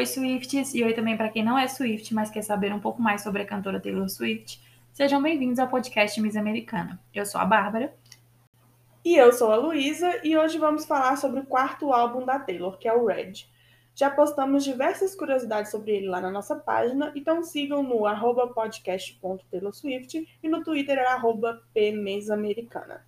[0.00, 3.02] Oi, Swifts, e oi também para quem não é Swift, mas quer saber um pouco
[3.02, 4.58] mais sobre a cantora Taylor Swift.
[4.94, 6.98] Sejam bem-vindos ao podcast Miss Americana.
[7.14, 7.94] Eu sou a Bárbara.
[9.04, 12.78] E eu sou a Luísa, e hoje vamos falar sobre o quarto álbum da Taylor,
[12.78, 13.44] que é o Red.
[13.94, 18.06] Já postamos diversas curiosidades sobre ele lá na nossa página, então sigam no
[18.54, 21.04] podcast.taylorswift e no Twitter é
[21.74, 23.04] pmesamericana.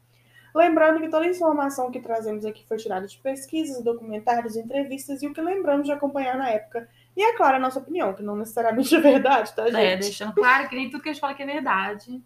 [0.54, 5.26] Lembrando que toda a informação que trazemos aqui foi tirada de pesquisas, documentários, entrevistas e
[5.26, 6.88] o que lembramos de acompanhar na época.
[7.16, 9.76] E é claro a nossa opinião, que não necessariamente é verdade, tá, gente?
[9.76, 12.22] É, deixando claro que nem tudo que a gente fala que é verdade.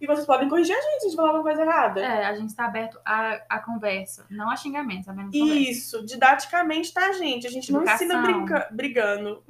[0.00, 2.00] E vocês podem corrigir a gente se a gente falar alguma coisa errada.
[2.00, 5.30] É, a gente está aberto à, à conversa, não a xingamentos, apenas.
[5.32, 7.46] Isso, didaticamente, tá, gente?
[7.46, 8.40] A gente não ensina Educação.
[8.44, 9.42] brinca- brigando.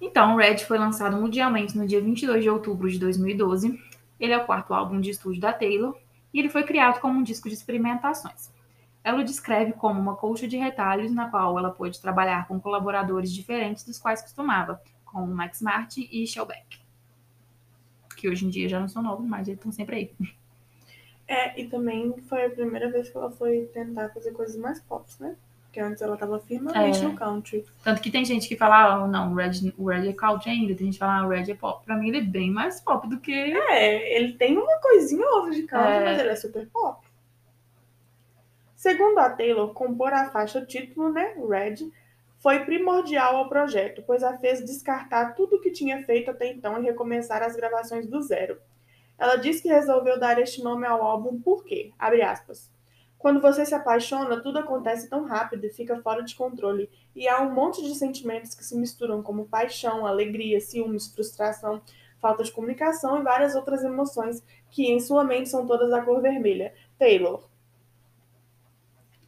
[0.00, 3.78] Então, Red foi lançado mundialmente no dia 22 de outubro de 2012.
[4.18, 5.96] Ele é o quarto álbum de estúdio da Taylor
[6.32, 8.50] e ele foi criado como um disco de experimentações.
[9.02, 13.32] Ela o descreve como uma colcha de retalhos na qual ela pôde trabalhar com colaboradores
[13.32, 16.80] diferentes dos quais costumava, como Max Martin e Shellback.
[18.16, 20.12] Que hoje em dia já não são novos, mas eles estão sempre aí.
[21.26, 25.08] É, e também foi a primeira vez que ela foi tentar fazer coisas mais pop,
[25.20, 25.36] né?
[25.70, 27.02] Porque antes ela tava firmemente É.
[27.04, 27.64] no country.
[27.84, 30.74] Tanto que tem gente que fala, ah, não, o Red, o Red é country ainda,
[30.74, 31.84] tem gente que fala, ah, o Red é pop.
[31.86, 35.36] Pra mim ele é bem mais pop do que É, ele tem uma coisinha ou
[35.36, 36.04] outra de country, É.
[36.04, 37.06] mas ele é super pop.
[38.74, 41.88] Segundo a Taylor, compor a faixa título, né, Red,
[42.38, 46.80] foi primordial ao projeto, pois a fez descartar tudo o que tinha feito até então
[46.82, 48.58] e recomeçar as gravações do zero.
[49.18, 52.68] Ela diz que resolveu dar este nome ao álbum porque, abre aspas,
[53.20, 57.42] quando você se apaixona, tudo acontece tão rápido e fica fora de controle, e há
[57.42, 61.82] um monte de sentimentos que se misturam, como paixão, alegria, ciúmes, frustração,
[62.18, 66.22] falta de comunicação e várias outras emoções que em sua mente são todas da cor
[66.22, 66.74] vermelha.
[66.98, 67.46] Taylor.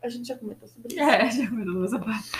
[0.02, 1.02] A gente já comentou sobre isso.
[1.02, 2.32] É, já comentou essa parte.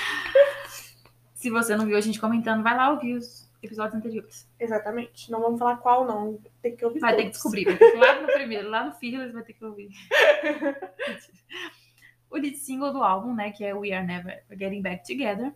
[1.35, 4.49] Se você não viu a gente comentando, vai lá ouvir os episódios anteriores.
[4.59, 5.31] Exatamente.
[5.31, 6.39] Não vamos falar qual não.
[6.61, 7.37] Tem que ouvir Vai ter que todos.
[7.37, 7.65] descobrir.
[7.65, 9.91] Ter que ir lá no primeiro, lá no filho, eles vai ter que ouvir.
[12.31, 15.53] o lead single do álbum, né, que é We Are Never Getting Back Together.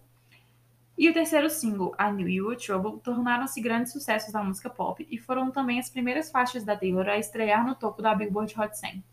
[0.99, 5.07] E o terceiro single, I Knew You Were Trouble, tornaram-se grandes sucessos da música pop
[5.11, 8.79] e foram também as primeiras faixas da Taylor a estrear no topo da Billboard Hot
[8.79, 9.05] 100.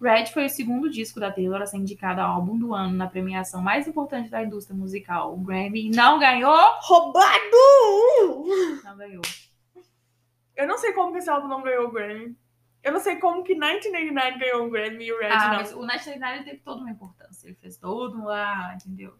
[0.00, 3.06] Red foi o segundo disco da Taylor a ser indicado ao álbum do ano na
[3.06, 6.54] premiação mais importante da indústria musical, o Grammy, e não ganhou!
[6.80, 8.46] Roubado!
[8.84, 9.22] Não ganhou.
[10.54, 12.36] Eu não sei como que esse álbum não ganhou o Grammy.
[12.82, 15.56] Eu não sei como que 1989 ganhou o Grammy e o Red Ah, não.
[15.56, 17.48] mas o National Night teve toda uma importância.
[17.48, 19.14] Ele fez todo lá, entendeu?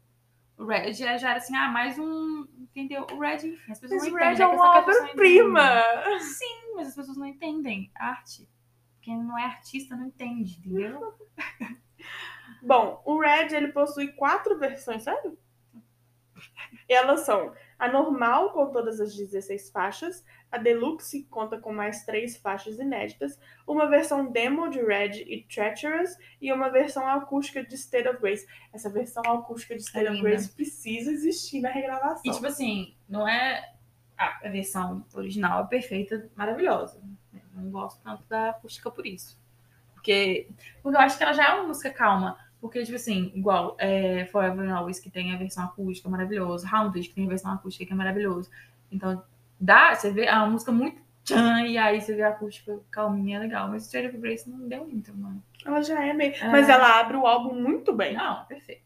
[0.56, 2.46] O Red já, já era assim, ah, mais um.
[2.60, 3.06] Entendeu?
[3.12, 4.42] O Red, enfim, as pessoas Mas não o Red entendem.
[4.44, 5.82] é uma pessoa obra-prima.
[6.20, 8.48] Sim, mas as pessoas não entendem arte.
[9.06, 11.14] Quem não é artista não entende, entendeu?
[12.60, 15.38] Bom, o Red ele possui quatro versões, sério?
[16.88, 22.04] Elas são a normal, com todas as 16 faixas, a Deluxe, que conta com mais
[22.04, 27.76] três faixas inéditas, uma versão demo de Red e Treacherous e uma versão acústica de
[27.76, 28.44] State of Grace.
[28.72, 30.20] Essa versão acústica de State É of.
[30.20, 32.22] Grace precisa existir na regravação.
[32.24, 33.72] E tipo assim, não é.
[34.18, 37.00] ah, a versão original é perfeita, maravilhosa.
[37.56, 39.38] Não gosto tanto da acústica por isso.
[39.94, 40.48] Porque,
[40.82, 42.38] porque eu acho que ela já é uma música calma.
[42.60, 47.08] Porque, tipo assim, igual é, Forever and Always, que tem a versão acústica maravilhosa, Haunted,
[47.08, 48.50] que tem a versão acústica que é maravilhosa.
[48.90, 49.22] Então,
[49.60, 53.68] dá, você vê a música muito tchan, e aí você vê a acústica calminha, legal.
[53.68, 55.42] Mas State of Grace não deu muito, mano.
[55.64, 56.34] Ela já é meio.
[56.34, 56.48] É.
[56.48, 58.14] Mas ela abre o álbum muito bem.
[58.14, 58.82] Não, perfeito.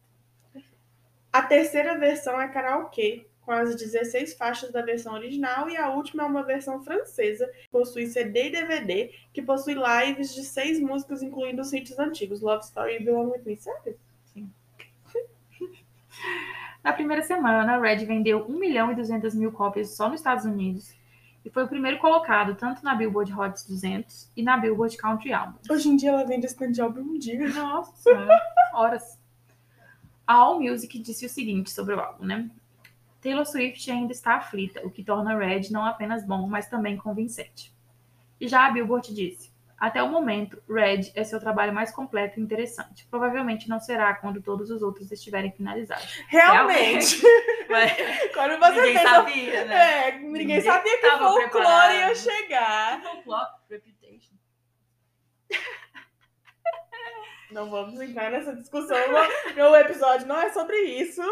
[1.32, 6.22] A terceira versão é karaokê, com as 16 faixas da versão original, e a última
[6.22, 11.22] é uma versão francesa, que possui CD e DVD, que possui lives de seis músicas,
[11.22, 13.98] incluindo os hits antigos, Love Story e Belong With Me, sério?
[16.82, 20.94] Na primeira semana, Red vendeu 1 milhão e 200 mil cópias só nos Estados Unidos
[21.44, 25.68] e foi o primeiro colocado tanto na Billboard Hot 200 e na Billboard Country Albums.
[25.70, 27.48] Hoje em dia ela vende esse tanto de álbum um dia.
[27.48, 28.10] Nossa,
[28.74, 29.18] horas.
[30.26, 32.48] A AllMusic disse o seguinte sobre o álbum, né?
[33.20, 37.72] Taylor Swift ainda está aflita, o que torna Red não apenas bom, mas também convincente.
[38.40, 39.50] E já a Billboard disse:
[39.80, 43.06] até o momento, Red é seu trabalho mais completo e interessante.
[43.10, 46.22] Provavelmente não será quando todos os outros estiverem finalizados.
[46.28, 47.18] Realmente.
[47.66, 47.92] Mas
[48.34, 49.08] Quando você ninguém pensa.
[49.08, 50.08] sabia, né?
[50.08, 53.02] É, ninguém, Ninguém sabia que folclore ia chegar.
[53.02, 54.34] Folklore, Reputation.
[57.50, 58.96] Não vamos entrar nessa discussão.
[59.56, 61.22] O episódio não é sobre isso.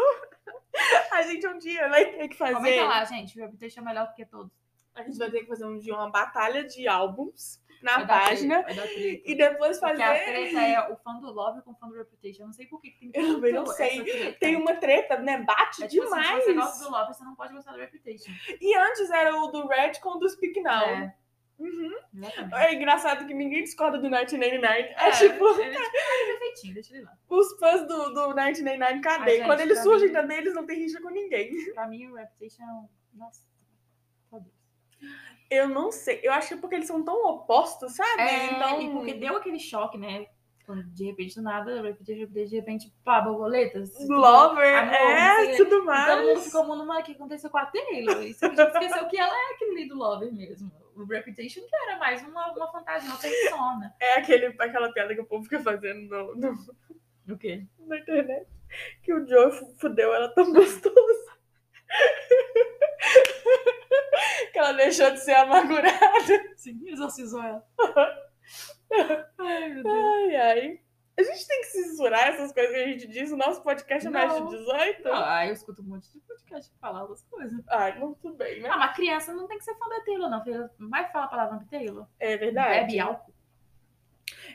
[1.11, 2.53] A gente um dia vai ter que fazer.
[2.53, 3.39] Comenta lá, gente.
[3.39, 4.51] Reputation é melhor do que todos.
[4.95, 8.63] A gente vai ter que fazer um dia uma batalha de álbuns na página.
[8.63, 8.87] treta.
[9.25, 10.03] E depois Porque fazer.
[10.03, 12.43] a treta é o fã do Love com o fã do Reputation.
[12.43, 14.33] Eu não sei por que tem Eu também não sei.
[14.33, 15.37] Tem uma treta, né?
[15.41, 16.43] Bate É tipo assim, demais.
[16.43, 18.31] se você gosta do Love, você não pode gostar do Reputation.
[18.59, 20.83] E antes era o do Red com o do Speak Now.
[20.83, 21.15] É,
[21.59, 21.91] Uhum.
[22.55, 24.79] É engraçado que ninguém discorda do 1999.
[24.79, 25.79] É, É, tipo, ele é
[26.53, 27.13] tipo, ele deixa ele lá.
[27.29, 29.31] os fãs do, do 1999, cadê?
[29.31, 31.73] Ai, gente, Quando eles surgem mim- também, eles não têm rixa com ninguém.
[31.73, 32.87] Pra mim, o Reputation é um...
[33.13, 33.41] Nossa,
[34.31, 34.45] Deus.
[35.51, 36.19] Eu não sei.
[36.23, 38.21] Eu acho que é porque eles são tão opostos, sabe?
[38.21, 38.81] É, então...
[38.81, 40.27] e porque deu aquele choque, né?
[40.65, 43.89] Quando de repente, do nada, de repente, pá, borboletas.
[44.07, 46.45] Lover, Amor, é, tudo E todo mundo mais.
[46.45, 48.21] ficou mundo, mas o que aconteceu com a Taylor?
[48.21, 50.71] E você já esqueceu que ela é aquele do Lover mesmo.
[51.01, 53.95] O Reputation que era mais uma, uma fantasia, uma persona.
[54.01, 57.65] É aquele, aquela piada que o povo fica fazendo no, no- O quê?
[57.79, 58.47] na internet.
[59.01, 61.29] Que o Joe fu- fudeu ela tão gostoso.
[64.51, 66.53] que ela deixou de ser amargurada.
[66.57, 67.65] Sim, exorcizou ela.
[69.37, 69.95] Ai, meu Deus.
[69.95, 70.81] Ai, ai.
[71.19, 73.29] A gente tem que censurar essas coisas que a gente diz.
[73.29, 74.47] O nosso podcast é mais de Não.
[74.47, 75.01] 18.
[75.11, 77.61] Ah, eu escuto um monte de podcast que fala outras coisas.
[77.67, 78.69] Ai, não, tudo bem, né?
[78.71, 80.41] Ah, mas criança não tem que ser fã da Taylor, não.
[80.41, 80.71] Filha.
[80.79, 82.07] Vai falar a palavra pra Taylor.
[82.17, 82.79] É verdade.
[82.87, 83.33] Bebe álcool.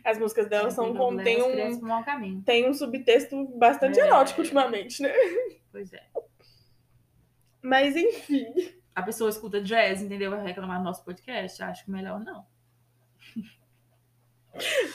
[0.02, 4.06] As músicas dela são, leva tem, as um, tem um subtexto bastante É.
[4.06, 5.12] erótico ultimamente, né?
[5.70, 6.02] Pois é.
[7.60, 8.46] Mas enfim.
[8.94, 10.31] A pessoa escuta jazz, entendeu?
[10.31, 11.62] Vai reclamar do nosso podcast?
[11.62, 12.46] Acho que melhor não.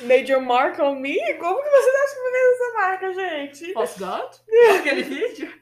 [0.02, 1.16] Major Mark on Me?
[1.38, 3.74] Como que vocês acham que fez essa marca, gente?
[3.74, 4.36] False God?
[4.80, 5.62] Aquele vídeo?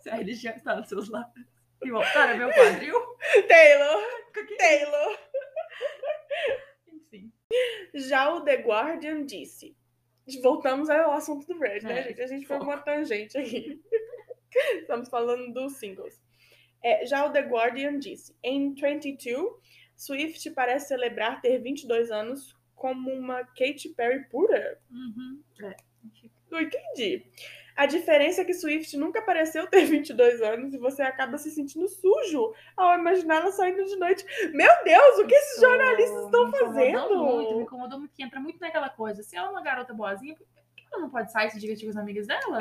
[0.00, 1.46] Se a religião está nos seus lábios.
[1.84, 2.94] E voltar a meu quadril?
[3.48, 4.02] Taylor!
[4.58, 5.18] Taylor!
[6.88, 7.32] Enfim.
[7.94, 9.76] Já o The Guardian disse.
[10.42, 12.22] Voltamos ao assunto do Red, né, É, gente?
[12.22, 13.80] A gente foi uma tangente aqui.
[14.80, 16.20] Estamos falando dos singles.
[16.82, 19.52] É, já o The Guardian disse: em 22,
[20.04, 24.80] Swift parece celebrar ter 22 anos como uma Katy Perry pura.
[24.90, 25.40] Uhum.
[25.62, 25.76] É.
[26.50, 27.24] Não entendi.
[27.76, 31.86] A diferença é que Swift nunca pareceu ter 22 anos e você acaba se sentindo
[31.86, 34.24] sujo ao imaginá-la saindo de noite.
[34.52, 37.24] Meu Deus, o que esses Isso jornalistas estão me incomodou fazendo?
[37.24, 39.22] Muito, me incomodou muito, que entra muito naquela coisa.
[39.22, 41.84] Se ela é uma garota boazinha, por que ela não pode sair e se divertir
[41.86, 42.58] com as amigas dela?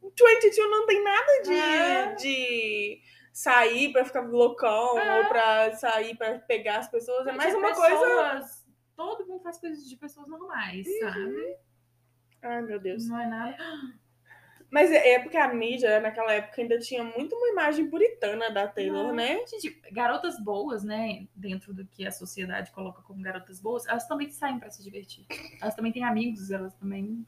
[0.00, 2.14] 22 não tem nada de, É.
[2.14, 3.00] de
[3.32, 5.20] sair pra ficar loucão É.
[5.20, 7.26] ou pra sair pra pegar as pessoas.
[7.26, 7.96] É mais uma coisa.
[7.98, 8.62] pessoas-
[8.94, 10.98] Todo mundo faz coisas de pessoas normais, Uhum.
[11.00, 11.56] sabe?
[12.42, 13.08] Ai, meu Deus.
[13.08, 13.56] Não é nada.
[14.70, 18.66] Mas é é porque a mídia naquela época ainda tinha muito uma imagem puritana da
[18.68, 19.14] Taylor, Não.
[19.14, 19.44] né?
[19.46, 21.26] Gente, garotas boas, né?
[21.34, 25.26] Dentro do que a sociedade coloca como garotas boas, elas também saem pra se divertir.
[25.60, 27.26] Elas também têm amigos, elas também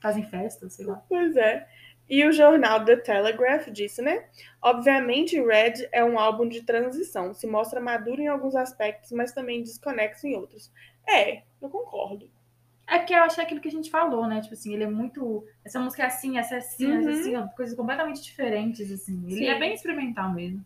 [0.00, 1.02] fazem festas, sei lá.
[1.08, 1.68] Pois é.
[2.08, 4.24] E o jornal The Telegraph disse, né?
[4.62, 7.34] Obviamente, Red é um álbum de transição.
[7.34, 10.72] Se mostra maduro em alguns aspectos, mas também desconexo em outros.
[11.06, 12.30] É, eu concordo.
[12.86, 14.40] É que eu achei aquilo que a gente falou, né?
[14.40, 15.44] Tipo assim, ele é muito.
[15.62, 17.40] Essa música é assim, essa é assim, essa é Uhum.
[17.42, 19.22] assim, coisas completamente diferentes, assim.
[19.26, 19.48] Ele Sim.
[19.48, 20.64] é bem experimental mesmo.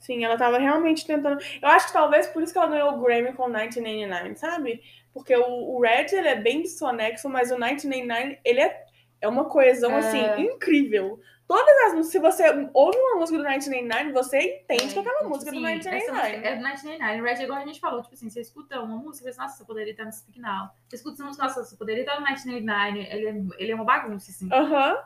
[0.00, 1.40] Sim, ela tava realmente tentando.
[1.62, 4.82] Eu acho que talvez por isso que ela ganhou o Grammy com 1989, sabe?
[5.14, 8.85] Porque o, o Red ele é bem desconexo, mas o 1989 ele é,
[9.20, 9.98] é uma coesão É.
[9.98, 11.20] assim incrível.
[11.48, 15.18] Todas as músicas, se você ouve uma música do 1989, você entende que é aquela
[15.18, 16.28] tipo música do assim, essa 1989.
[16.32, 17.22] música É do 1999.
[17.22, 19.92] Red, igual a gente falou, tipo assim, você escuta uma música, você, nossa, você poderia
[19.92, 20.70] estar no Speak Now.
[20.88, 22.98] Você escuta essa música, nossa, você poderia estar no 1999.
[22.98, 24.48] Ele é, ele é uma bagunça, assim.
[24.52, 24.98] Aham.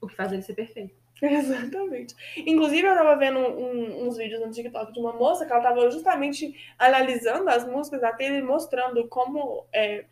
[0.00, 0.94] O que faz ele ser perfeito.
[1.20, 2.14] Exatamente.
[2.36, 5.90] Inclusive, eu tava vendo um- uns vídeos no TikTok de uma moça que ela tava
[5.90, 10.04] justamente analisando as músicas da Taylor e mostrando como, é,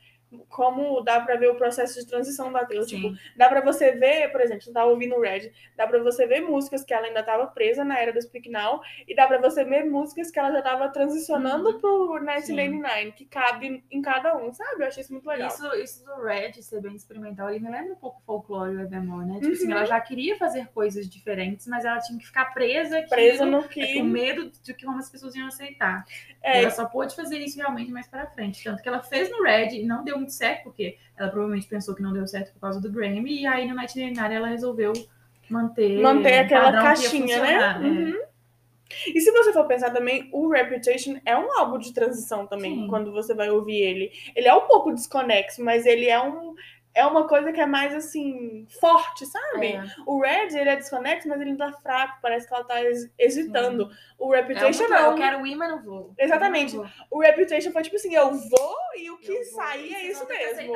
[0.49, 2.87] como dá pra ver o processo de transição da Taylor.
[2.87, 6.27] Tipo, dá pra você ver, por exemplo, você tava ouvindo o Red, dá pra você
[6.27, 9.39] ver músicas que ela ainda tava presa na era do Speak Now, e dá pra
[9.39, 11.81] você ver músicas que ela já tava transicionando Uhum.
[11.81, 14.83] pro 1989, que cabe em cada um, sabe?
[14.83, 15.49] Eu achei isso muito legal.
[15.49, 19.27] Isso, isso do Red ser bem experimental, ele me lembra um pouco folclore e Evermore,
[19.27, 19.41] né?
[19.41, 19.73] Tipo assim, Uhum.
[19.73, 23.09] ela já queria fazer coisas diferentes, mas ela tinha que ficar presa aqui.
[23.11, 24.03] Presa no com que.
[24.03, 26.05] medo de que como as pessoas iam aceitar.
[26.43, 28.63] É, Ela só pôde fazer isso realmente mais pra frente.
[28.63, 31.95] Tanto que ela fez no Red e não deu muito certo, porque ela provavelmente pensou
[31.95, 34.93] que não deu certo por causa do Grammy, e aí no 1999 ela resolveu
[35.49, 37.47] manter, manter aquela caixinha, né?
[37.47, 38.27] funcionar, Uhum.
[39.09, 42.87] E se você for pensar também, o Reputation é um álbum de transição também, Sim.
[42.87, 44.13] quando você vai ouvir ele.
[44.35, 46.55] Ele é um pouco desconexo, mas ele é um
[46.97, 49.75] é uma coisa que é mais assim, forte, sabe?
[49.75, 49.85] É.
[50.07, 52.77] O Red, ele é desconexo, mas ele não tá fraco, parece que ela tá
[53.19, 53.91] hesitando.
[54.19, 55.11] O É Reputation muito, não.
[55.11, 56.15] Eu quero ir, mas não vou.
[56.17, 56.75] Exatamente.
[56.75, 56.93] Não vou.
[57.11, 60.75] O Reputation foi tipo assim, eu vou e o que sair é isso mesmo.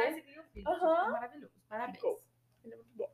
[0.67, 1.07] Aham.
[1.07, 1.53] É maravilhoso.
[1.67, 1.97] Parabéns.
[1.97, 2.21] Ficou.
[2.65, 3.10] Ele é muito bom.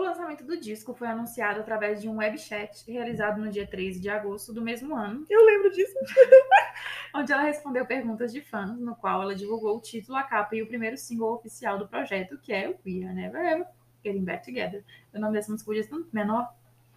[0.00, 4.08] O lançamento do disco foi anunciado através de um webchat realizado no dia 13 de
[4.08, 5.92] agosto do mesmo ano, Eu lembro disso.
[7.14, 10.62] onde ela respondeu perguntas de fãs, no qual ela divulgou o título, a capa e
[10.62, 13.66] o primeiro single oficial do projeto, que é o We Are Never Ever
[14.02, 14.82] Getting Back Together.
[15.12, 16.48] O nome dessa música podia ser menor.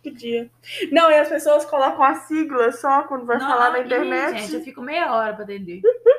[0.01, 0.49] Podia.
[0.89, 4.39] Não, e as pessoas colocam a sigla só quando vai Não, falar na internet.
[4.39, 5.81] gente, eu fico meia hora pra entender.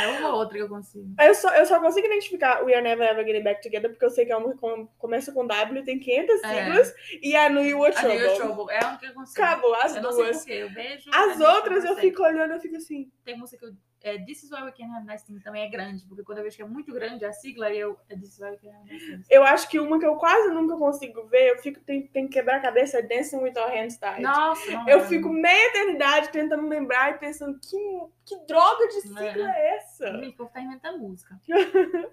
[0.00, 1.06] É uma ou outra que eu consigo.
[1.20, 4.10] Eu só, eu só consigo identificar We Are Never Ever Getting Back Together porque eu
[4.10, 6.48] sei que é uma que com- começa com W, tem 500 É.
[6.64, 8.36] siglas, e a No You A New York Trouble.
[8.36, 9.42] Trouble é a única que eu consigo.
[9.42, 10.36] Acabou, as eu não sei duas.
[10.38, 11.10] porquê, eu vejo.
[11.12, 13.10] As outras eu fico olhando e fico assim.
[13.24, 13.76] Tem música que eu.
[14.00, 16.44] É, This is why we can have nice things também é grande, porque quando eu
[16.44, 17.98] vejo que é muito grande a sigla, eu.
[18.08, 19.26] É This is why we can have nice things.
[19.28, 22.34] Eu acho que uma que eu quase nunca consigo ver, eu fico tem, tem que
[22.34, 24.20] quebrar a cabeça é Dancing with Our Hands Tied.
[24.20, 25.08] Nossa, não Eu lembro.
[25.08, 30.06] fico meia eternidade tentando lembrar e pensando que, que droga de sigla é, essa?
[30.12, 31.38] Gente, o povo tá inventando música.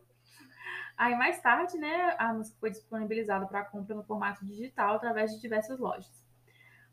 [0.98, 5.42] Aí mais tarde, né, a música foi disponibilizada para compra no formato digital através de
[5.42, 6.25] diversas lojas.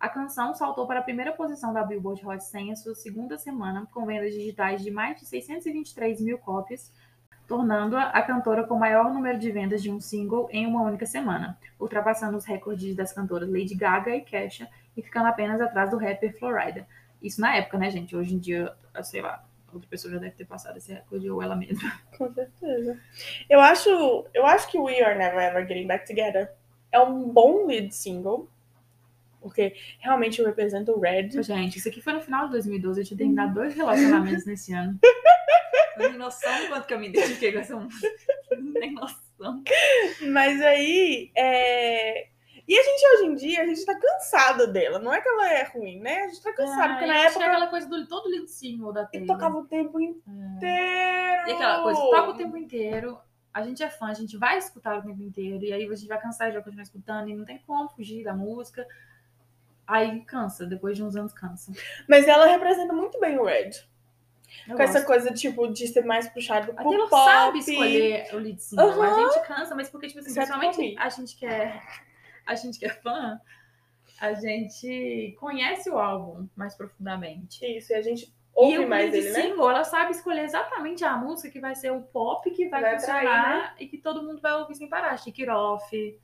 [0.02, 3.86] A canção saltou para a primeira posição da Billboard Hot 100 em sua segunda semana,
[3.92, 6.92] com vendas digitais de mais de 623 mil cópias,
[7.46, 11.06] tornando-a a cantora com o maior número de vendas de um single em uma única
[11.06, 15.98] semana, ultrapassando os recordes das cantoras Lady Gaga e Kesha e ficando apenas atrás do
[15.98, 16.84] rapper Florida.
[17.22, 18.16] Isso na época, né, gente?
[18.16, 21.54] Hoje em dia, sei lá, outra pessoa já deve ter passado esse recorde ou ela
[21.54, 21.92] mesma.
[22.18, 22.98] Com certeza.
[23.48, 26.50] Eu acho, eu acho que We Are Never Ever Getting Back Together
[26.90, 28.48] é um bom lead single,
[29.42, 31.30] porque realmente representa o Red.
[31.42, 33.00] Gente, isso aqui foi no final de 2012.
[33.00, 34.98] Eu tinha terminado dois relacionamentos nesse ano.
[35.98, 38.08] Não tem noção do quanto que eu me identifiquei com essa música.
[38.52, 39.62] Não tem noção.
[40.30, 42.28] Mas aí, é...
[42.66, 44.98] E a gente hoje em dia, a gente tá cansado dela.
[44.98, 46.22] Não é que ela é ruim, né?
[46.22, 48.06] A gente tá cansado, porque na Ah, eu acho que é época aquela coisa do
[48.06, 49.26] todo lindo single da Taylor.
[49.26, 51.48] tocava o tempo inteiro.
[51.48, 53.18] E aquela coisa, toca o tempo inteiro.
[53.52, 55.62] A gente é fã, a gente vai escutar o tempo inteiro.
[55.64, 57.28] E aí a gente vai cansar e vai continuar escutando.
[57.28, 58.86] E não tem como fugir da música.
[59.86, 61.72] Aí cansa, depois de uns anos cansa.
[62.08, 63.70] Mas ela representa muito bem o Red.
[64.68, 65.06] Eu com essa gosto.
[65.06, 67.24] coisa, tipo, de ser mais puxado pro Taylor pop.
[67.24, 68.86] sabe escolher o lead single.
[68.90, 69.26] Aham.
[69.26, 71.80] A gente cansa, mas porque, tipo assim, Exceto principalmente a gente que é,
[72.46, 73.40] a gente que é fã,
[74.20, 77.64] a gente conhece o álbum mais profundamente.
[77.64, 79.42] Isso, e a gente e ouve o mais ele, né?
[79.42, 82.98] single, ela sabe escolher exatamente a música que vai ser o pop que vai, Vai
[83.00, 83.74] funcionar atrair, né?
[83.80, 85.16] e que todo mundo vai ouvir sem parar.
[85.16, 86.20] Shake It Off,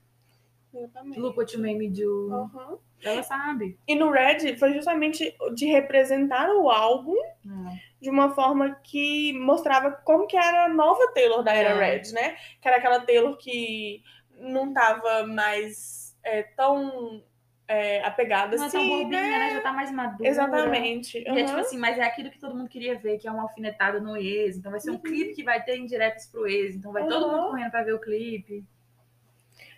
[0.72, 2.32] Me Do.
[2.32, 2.78] Aham.
[3.02, 3.78] Ela sabe.
[3.86, 7.78] E no Red foi justamente de representar o álbum É.
[8.00, 11.90] de uma forma que mostrava como que era a nova Taylor da era É.
[11.96, 12.36] Red, né?
[12.60, 14.02] Que era aquela Taylor que
[14.40, 17.22] não tava mais é, tão
[17.68, 19.38] é, apegada Não é tão assim, bobinha, né?
[19.38, 19.50] né?
[19.50, 20.28] Já tá mais madura.
[20.28, 21.18] Exatamente.
[21.18, 23.42] E é tipo assim, mas é aquilo que todo mundo queria ver, que é uma
[23.42, 24.56] alfinetada no ex.
[24.56, 25.00] Então vai ser um Uhum.
[25.00, 26.74] clipe que vai ter indiretas pro ex.
[26.74, 27.36] Então vai todo Aham.
[27.36, 28.64] mundo correndo pra ver o clipe.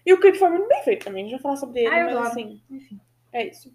[0.07, 2.05] E o clipe foi muito bem feito também, a gente vai falar sobre ele, Ah,
[2.05, 3.01] mas assim, Enfim.
[3.33, 3.73] É isso.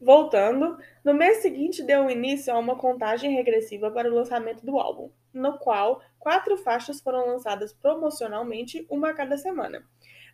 [0.00, 5.10] Voltando, no mês seguinte deu início a uma contagem regressiva para o lançamento do álbum,
[5.32, 9.82] no qual quatro faixas foram lançadas promocionalmente, uma a cada semana.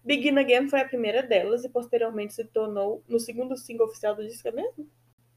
[0.02, 4.26] Begin Again foi a primeira delas e posteriormente se tornou no segundo single oficial do
[4.26, 4.90] disco é mesmo.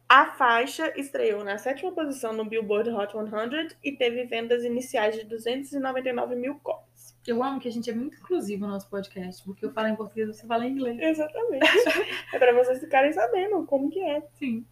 [0.07, 5.25] A faixa estreou na sétima posição no Billboard Hot 100 e teve vendas iniciais de
[5.25, 6.92] 299 mil cópias.
[7.25, 9.95] Eu amo que a gente é muito inclusivo no nosso podcast, porque eu falo em
[9.95, 10.99] português e você fala em inglês.
[10.99, 11.65] Exatamente.
[12.33, 14.21] é para vocês ficarem sabendo como que é.
[14.33, 14.65] Sim.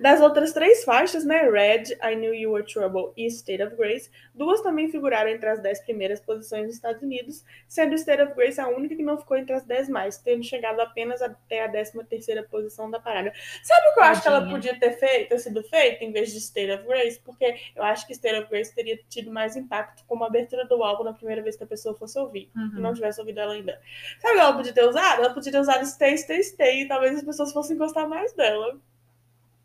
[0.00, 4.10] Das outras três faixas, né, Red, I Knew You Were Trouble e State of Grace,
[4.34, 8.58] duas também figuraram entre as dez primeiras posições nos Estados Unidos, sendo State of Grace
[8.58, 12.02] a única que não ficou entre as dez mais, tendo chegado apenas até a décima
[12.02, 13.30] terceira posição da parada.
[13.62, 16.32] Sabe o que eu acho que ela podia ter feito, ter sido feita em vez
[16.32, 17.20] de State of Grace?
[17.22, 21.04] Porque eu acho que State of Grace teria tido mais impacto como abertura do álbum
[21.04, 22.50] na primeira vez que a pessoa fosse ouvir.
[22.56, 22.78] Uhum.
[22.78, 23.78] E não tivesse ouvido ela ainda.
[24.18, 25.22] Sabe o que ela podia ter usado?
[25.22, 28.80] Ela podia ter usado Stay, Stay, Stay, e talvez as pessoas fossem gostar mais dela.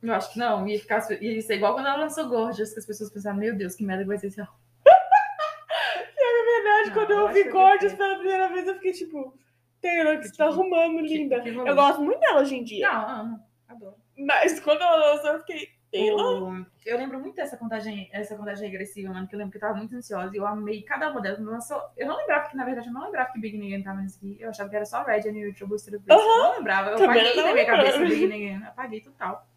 [0.06, 0.68] Eu acho que não.
[0.68, 3.76] Ia, ficar, ia ser igual quando ela lançou Gorgeous, que as pessoas pensaram, meu Deus,
[3.76, 4.54] que merda que vai ser esse álbum.
[4.86, 4.92] Na
[6.56, 9.38] verdade, Não, quando eu ouvi Gorgeous pela primeira vez, eu fiquei tipo,
[9.82, 11.40] Taylor, que você tá Tipo, arrumando, que- linda.
[11.42, 12.88] que eu gosto muito dela hoje em dia.
[12.92, 13.40] Não, amo.
[13.68, 13.96] Adoro.
[14.18, 16.66] Mas quando ela lançou, eu fiquei, Taylor?
[16.86, 19.74] Eu lembro muito dessa contagem, essa contagem regressiva, mano, que eu lembro que eu tava
[19.76, 21.40] muito ansiosa e eu amei cada uma delas.
[21.40, 24.18] Lançou, eu não lembrava que, na verdade, eu não lembrava que Big Again tava nisso
[24.18, 24.38] aqui.
[24.40, 26.92] Eu achava que era só Red and Trouble Street Eu não lembrava.
[26.92, 28.64] Eu Também apaguei da minha cabeça Big Again.
[28.66, 29.48] Apaguei total.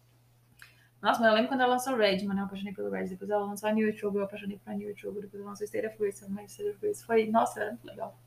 [1.01, 3.07] Nossa, mas eu lembro quando ela lançou Red, mano, eu apaixonei pelo Red.
[3.07, 5.21] Depois ela lançou a New Trouble, eu apaixonei pela New Trouble.
[5.21, 7.05] Depois ela lançou of Grace, eu amei of Grace.
[7.05, 8.17] Foi, nossa, era muito legal.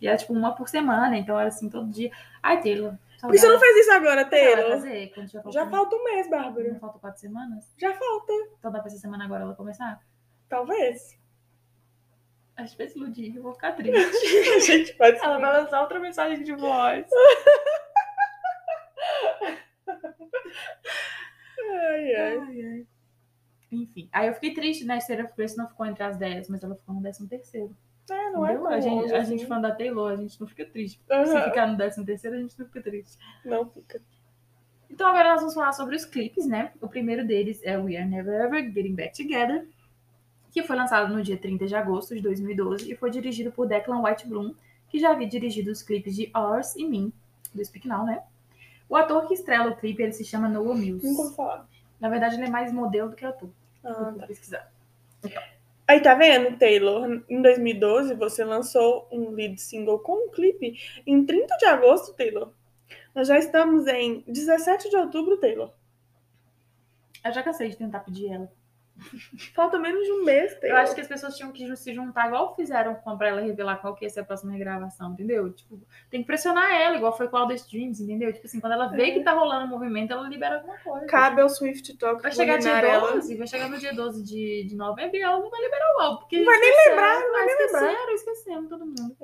[0.00, 2.10] E era tipo uma por semana, então era assim, todo dia.
[2.42, 2.94] Ai, Taylor.
[3.20, 4.72] Por que você não fez isso agora, Taylor?
[4.72, 6.72] fazer já Já falta um mês, Bárbara.
[6.72, 7.72] Não falta quatro semanas?
[7.78, 8.32] Já falta.
[8.58, 10.00] Então dá pra essa semana agora ela começar?
[10.48, 11.16] Talvez.
[12.56, 13.94] A gente vai se iludir, eu vou ficar triste.
[14.56, 17.06] A gente pode Ela vai lançar outra mensagem de voz.
[21.92, 22.38] Ai, ai.
[22.38, 22.86] Ai, ai.
[23.70, 25.00] Enfim, aí eu fiquei triste, né?
[25.00, 27.74] Sarah Grace não ficou entre as 10, mas ela ficou no 13 terceiro.
[28.10, 28.68] É, não é Entendeu?
[28.68, 29.38] tão a gente, longe a assim.
[29.38, 31.00] gente fã da Taylor, a gente não fica triste.
[31.10, 31.26] Aham.
[31.26, 33.18] Se ficar no 13 terceiro, a gente não fica triste.
[33.44, 34.02] Não fica.
[34.90, 36.72] Então agora nós vamos falar sobre os clipes, né?
[36.80, 39.66] O primeiro deles é We Are Never Ever Getting Back Together,
[40.50, 44.02] que foi lançado no dia 30 de agosto de 2012 e foi dirigido por Declan
[44.02, 44.54] White Bloom,
[44.88, 47.10] que já havia dirigido os clipes de Ours e Me,
[47.54, 48.22] do Speak Now, né?
[48.86, 51.06] O ator que estrela o clipe, ele se chama Noah Mills.
[51.06, 51.66] Nunca falar.
[52.02, 53.48] Na verdade, ele é mais modelo do que ator.
[53.84, 54.26] Ah, tá.
[54.26, 54.72] pesquisar.
[55.86, 57.22] Aí tá vendo, Taylor?
[57.28, 60.76] Em 2012 você lançou um lead single com um clipe.
[61.06, 62.50] Em 30 de agosto, Taylor.
[63.14, 65.70] Nós já estamos em 17 de outubro, Taylor.
[67.24, 68.50] Eu já cansei de tentar pedir ela.
[69.54, 70.56] Falta menos de um mês.
[70.62, 73.76] Eu acho que as pessoas tinham que se juntar, igual fizeram com pra ela revelar
[73.76, 75.52] qual que ia ser a próxima regravação, entendeu?
[75.52, 75.80] Tipo,
[76.10, 78.32] tem que pressionar ela, igual foi com a Aldous Dreams, entendeu?
[78.32, 79.10] Tipo assim, quando ela vê É.
[79.12, 81.06] que tá rolando movimento, ela libera alguma coisa.
[81.06, 83.12] Cabe ao Swift Talk Vai chegar dia dominar ela.
[83.12, 86.00] 12, vai chegar no dia 12 de, de novembro e ela não vai liberar o
[86.00, 86.18] álbum.
[86.20, 87.82] Porque Não vai nem lembrar, não vai ah, nem lembrar.
[87.82, 89.16] Esqueceram, esquecemos todo mundo.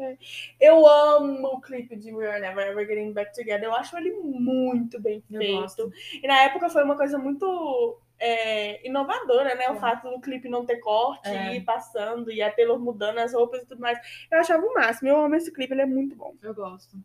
[0.60, 3.64] Eu amo o clipe de We Are Never Ever Getting Back Together.
[3.64, 5.60] Eu acho ele muito bem feito.
[5.60, 5.90] gosto.
[6.22, 9.68] E na época foi uma coisa muito é, inovadora, né?
[9.70, 9.80] O É.
[9.80, 11.52] fato do clipe não ter corte É.
[11.54, 13.98] e ir passando e a Taylor mudando as roupas e tudo mais.
[14.30, 15.08] Eu achava o máximo.
[15.08, 16.34] Eu amo esse clipe, ele é muito bom.
[16.42, 16.96] Eu gosto.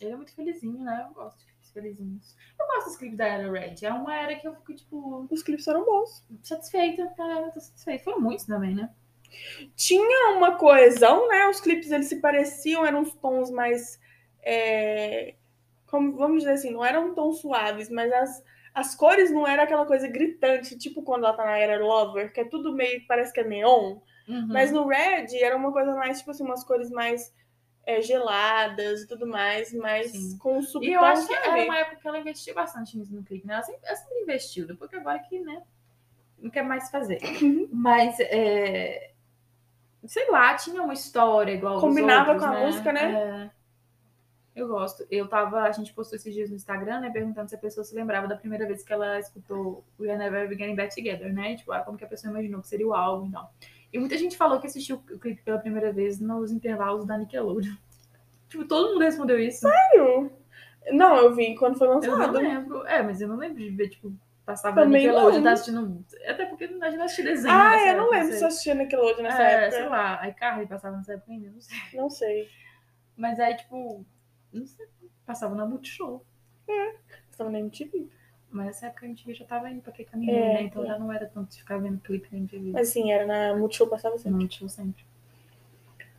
[0.00, 1.06] Ele é muito felizinho, né?
[1.08, 2.36] Eu gosto de clipes felizinhos.
[2.58, 3.74] Eu gosto dos clipes da Era Red.
[3.82, 6.24] É uma era que eu fico, tipo, Os clipes foram bons.
[6.42, 7.02] satisfeita.
[7.18, 8.04] Eu tô satisfeita.
[8.04, 8.90] Foram muitos também, né?
[9.76, 11.48] Tinha uma coesão, né?
[11.48, 14.00] Os clipes eles se pareciam, eram uns tons mais.
[14.42, 15.34] é,
[15.86, 18.44] como, vamos dizer assim, não eram tons suaves, mas as,
[18.78, 22.40] as cores não era aquela coisa gritante, tipo quando ela tá na era Lover, que
[22.40, 23.98] é tudo meio, parece que é neon.
[24.28, 24.46] Uhum.
[24.46, 27.34] Mas no Red era uma coisa mais, tipo assim, umas cores mais
[27.84, 30.38] é, geladas e tudo mais, mais Sim.
[30.38, 33.12] com um E subtom, eu acho que era uma época que ela investiu bastante nisso
[33.12, 33.54] no clipe, né?
[33.54, 35.60] Ela sempre, ela sempre investiu, depois que agora que, né,
[36.38, 37.18] não quer mais fazer.
[37.42, 37.68] Uhum.
[37.72, 39.10] Mas, é,
[40.06, 43.50] sei lá, tinha uma história igual Combinava outros, com a música, né?
[43.54, 43.57] É.
[44.58, 45.06] Eu gosto.
[45.10, 47.94] Eu tava, a gente postou esses dias no Instagram, né, perguntando se a pessoa se
[47.94, 51.56] lembrava da primeira vez que ela escutou We Are Never Ever Getting Back Together, né?
[51.56, 53.52] Tipo, ah, como que a pessoa imaginou que seria o álbum e tal.
[53.92, 57.74] E muita gente falou que assistiu o clipe pela primeira vez nos intervalos da Nickelodeon.
[58.48, 59.68] Tipo, todo mundo respondeu isso.
[59.68, 60.32] Sério?
[60.90, 62.38] Não, eu vi quando foi Eu não lançado.
[62.38, 62.86] lembro.
[62.86, 64.10] É, mas eu não lembro de ver, tipo,
[64.46, 65.42] passava Também Nickelodeon, não.
[65.42, 66.04] tá assistindo.
[66.26, 67.54] Até porque a gente não assistia desenho.
[67.54, 69.70] Ah, eu não época, lembro se eu assistia Nickelodeon nessa é, época.
[69.72, 71.78] sei lá, a iCarly passava nessa época ainda, não sei.
[71.92, 72.48] Não sei.
[73.18, 74.06] Mas aí, tipo,
[74.52, 74.86] não sei,
[75.26, 76.24] passava na Multishow.
[77.30, 78.08] Estava na MTV.
[78.50, 80.62] Mas nessa época a MTV já tava indo pra aquele caminho, É, né?
[80.62, 80.86] Então é.
[80.86, 82.70] já não era tanto de ficar vendo clipe na MTV.
[82.72, 84.38] Mas sim, era na Multishow, passava Na sempre.
[84.38, 85.04] Multishow sempre.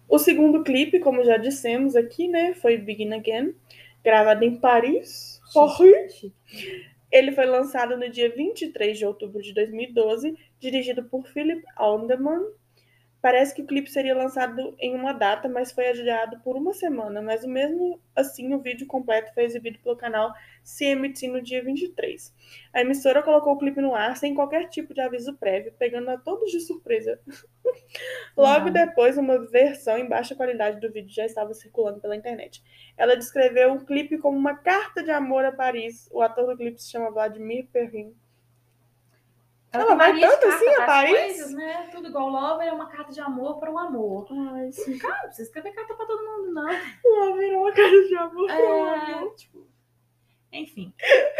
[0.07, 3.53] O segundo clipe, como já dissemos aqui, né, foi Begin Again,
[4.03, 6.31] gravado em Paris, Paris.
[7.11, 12.41] Ele foi lançado no dia 23 de outubro de 2012, dirigido por Philip Alderman.
[13.21, 17.21] Parece que o clipe seria lançado em uma data, mas foi adiado por uma semana.
[17.21, 22.33] Mas o mesmo assim, o vídeo completo foi exibido pelo canal CMT no dia 23.
[22.73, 26.17] A emissora colocou o clipe no ar sem qualquer tipo de aviso prévio, pegando a
[26.17, 27.19] todos de surpresa.
[28.37, 28.73] Logo Uhum.
[28.73, 32.63] depois, uma versão em baixa qualidade do vídeo já estava circulando pela internet.
[32.97, 36.07] Ela descreveu o clipe como uma carta de amor a Paris.
[36.11, 38.15] O ator do clipe se chama Vladimir Perrin.
[39.71, 41.11] Ela vai tanto assim a Paris?
[41.17, 41.89] Coisas, né?
[41.91, 44.27] Tudo igual Lover é uma carta de amor para o amor.
[44.53, 44.97] Ai, sim.
[44.97, 46.69] Cara, não precisa escrever carta pra todo mundo, não.
[46.69, 48.49] Ela virou uma carta de amor.
[48.49, 49.67] É, tipo,
[50.51, 50.91] enfim,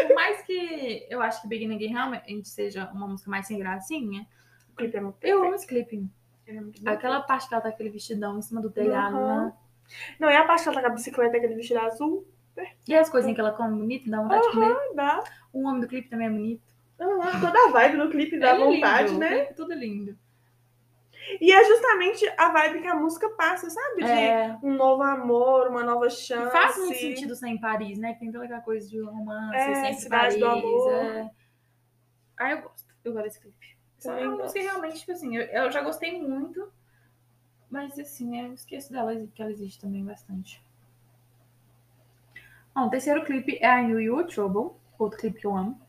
[0.05, 4.27] por mais que eu acho que Begin Again realmente seja uma música mais sem gracinha,
[4.71, 6.07] O clipe é muito eu amo esse clipe.
[6.45, 6.89] É.
[6.89, 9.45] Aquela parte que ela tá com aquele vestidão em cima do telhado, Uhum.
[9.45, 9.53] né?
[10.19, 12.27] Não, é a parte que ela tá com a bicicleta, aquele vestido azul.
[12.87, 14.75] E as coisinhas que ela come bonito, dá vontade de comer.
[14.93, 15.23] Dá.
[15.53, 16.68] O homem do clipe também é bonito.
[16.99, 19.45] Ah, toda a vibe do clipe dá é vontade, lindo, né?
[19.53, 20.17] Tudo é lindo.
[21.39, 24.03] E é justamente a vibe que a música passa, sabe?
[24.03, 26.51] De É, um novo amor, uma nova e chance.
[26.51, 28.13] faz muito sentido ser em Paris, né?
[28.13, 30.39] Que tem toda aquela coisa de romance, É, sempre cidade Paris.
[30.39, 30.91] do amor.
[30.93, 31.31] É.
[32.37, 32.89] Ah, eu gosto.
[33.03, 33.77] Eu gosto desse clipe.
[33.99, 34.41] Só é uma gosto.
[34.43, 36.71] música realmente, tipo assim, eu, eu já gostei muito,
[37.69, 40.63] mas assim, eu esqueço dela, que ela existe também bastante.
[42.73, 45.79] Bom, o terceiro clipe é I Knew You Were Trouble, outro clipe que eu amo,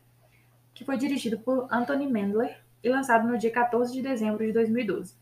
[0.73, 5.15] que foi dirigido por Anthony Mandler e lançado no dia 14 de dezembro de 2012.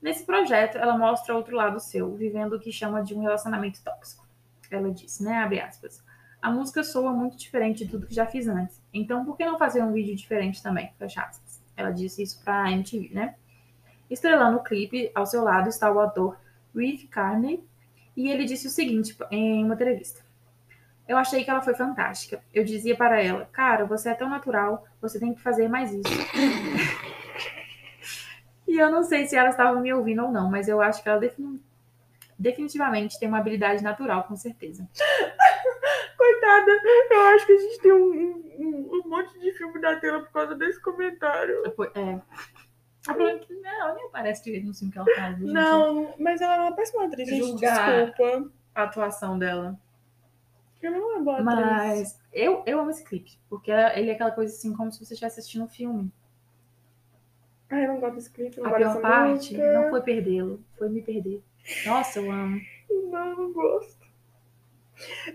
[0.00, 4.26] Nesse projeto, ela mostra outro lado seu, vivendo o que chama de um relacionamento tóxico.
[4.70, 6.04] Ela disse, né, abre aspas,
[6.40, 9.58] a música soa muito diferente de tudo que já fiz antes, então por que não
[9.58, 10.92] fazer um vídeo diferente também?
[10.98, 11.62] Fecha aspas.
[11.76, 13.34] Ela disse isso pra MTV, né?
[14.08, 16.38] Estrelando o clipe, ao seu lado está o ator
[16.74, 17.64] Reeve Carney,
[18.16, 20.25] e ele disse o seguinte em uma entrevista.
[21.08, 22.42] Eu achei que ela foi fantástica.
[22.52, 26.02] Eu dizia para ela, cara, você é tão natural, você tem que fazer mais isso.
[28.66, 31.08] e eu não sei se ela estava me ouvindo ou não, mas eu acho que
[31.08, 31.62] ela defin...
[32.36, 34.88] definitivamente tem uma habilidade natural, com certeza.
[36.18, 36.72] Coitada,
[37.10, 40.32] eu acho que a gente tem um, um, um monte de filme da tela por
[40.32, 41.62] causa desse comentário.
[41.94, 42.20] É.
[43.08, 45.38] É que ela nem aparece direito no filme que ela faz.
[45.38, 47.46] Não, mas ela é uma péssima atriz, gente.
[47.46, 48.06] Julgar.
[48.06, 48.50] Desculpa.
[48.74, 49.78] A atuação dela.
[50.86, 51.44] Ela não atriz.
[51.44, 55.14] Mas eu, eu amo esse clipe, porque ele é aquela coisa assim, como se você
[55.14, 56.12] estivesse assistindo um filme.
[57.68, 59.72] Ai, eu não gosto desse clipe, não A pior parte música.
[59.72, 61.42] não foi perdê-lo, foi me perder.
[61.84, 62.60] Nossa, eu amo.
[62.88, 64.06] Não, eu não gosto.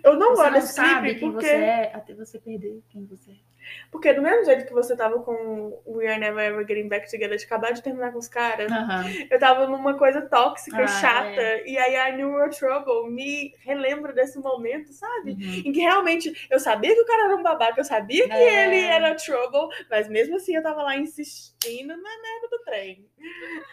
[0.04, 1.46] Eu não você gosto não desse sabe clipe quem porque...
[1.46, 3.51] você é até você perder quem você é.
[3.92, 7.38] Porque do mesmo jeito que você tava com We Are Never Ever Getting Back Together
[7.38, 9.04] de acabar de terminar com os caras, Aham.
[9.30, 14.14] eu tava numa coisa tóxica, Ah, chata, e aí a New World Trouble me relembra
[14.14, 15.32] desse momento, sabe?
[15.32, 15.62] Uhum.
[15.66, 18.64] Em que realmente eu sabia que o cara era um babaca, eu sabia que É.
[18.66, 23.06] ele era trouble, mas mesmo assim eu tava lá insistindo na merda do trem.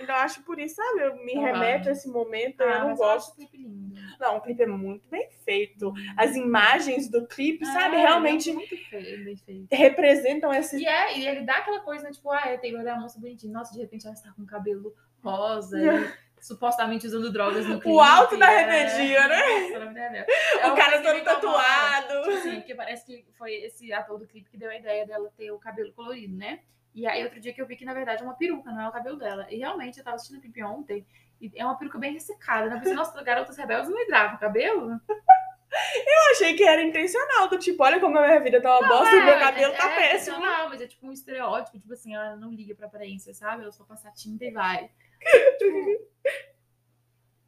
[0.00, 1.00] Então eu acho por isso, sabe?
[1.02, 1.44] Eu me Aham.
[1.46, 3.32] remete a esse momento, eu Ah, não eu acho gosto.
[3.32, 3.88] o clipe lindo.
[4.20, 5.92] Não, o clipe é muito bem feito.
[6.16, 7.96] As imagens do clipe, sabe?
[7.96, 9.66] É, Realmente é muito feio, bem feito.
[9.78, 10.78] Representam esse.
[10.78, 13.18] E, é, e ele dá aquela coisa, né, tipo, ah, é Taylor é uma moça
[13.18, 13.52] bonitinha.
[13.52, 17.88] Nossa, de repente ela está com cabelo rosa e supostamente usando drogas no clipe.
[17.88, 18.64] O alto da é.
[18.64, 19.42] rebeldia, né?
[19.68, 22.22] O É uma cara todo tatuado.
[22.22, 25.32] Tipo assim, porque parece que foi esse ator do clipe que deu a ideia dela
[25.36, 26.60] ter o cabelo colorido, né?
[26.94, 28.88] E aí, outro dia que eu vi que, na verdade, é uma peruca, não é
[28.88, 29.46] o cabelo dela.
[29.50, 31.06] E realmente, eu tava assistindo a Pipi ontem,
[31.40, 32.68] e é uma peruca bem ressecada.
[32.68, 32.74] né?
[32.74, 35.00] Eu pensei, nossa, garotas rebeldes não hidratam o cabelo?
[35.70, 39.14] Eu achei que era intencional, do tipo, olha como a minha vida tá uma bosta
[39.14, 40.38] e meu cabelo tá é, péssimo.
[40.38, 43.62] Não, mas é tipo um estereótipo, tipo assim, ela não liga pra aparência, sabe?
[43.62, 44.90] Ela só passa tinta e vai.
[45.58, 46.18] Tipo...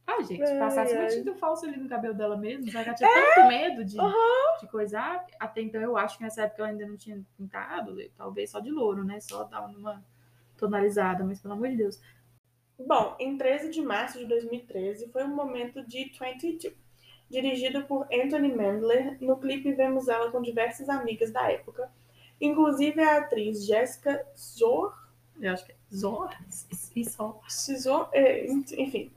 [0.07, 1.09] Ah, gente, Ai, passasse uma ai.
[1.09, 4.59] tinta falsa ali no cabelo dela mesmo, já que ela tinha tanto medo de, Aham.
[4.61, 5.25] de coisar.
[5.39, 8.73] Até então eu acho que nessa época ela ainda não tinha pintado, talvez só de
[8.73, 9.21] louro, né?
[9.21, 10.05] Só dava uma
[10.57, 12.01] tonalizada, mas pelo amor de Deus.
[12.79, 16.75] Bom, em 13 de março de 2013 foi um momento de 22.
[17.31, 21.89] Dirigido por Anthony Mandler, no clipe vemos ela com diversas amigas da época,
[22.41, 24.93] inclusive a atriz Jessica Zor,
[25.41, 26.31] Eu acho que é Zor.
[27.49, 29.13] Sizor, é, enfim,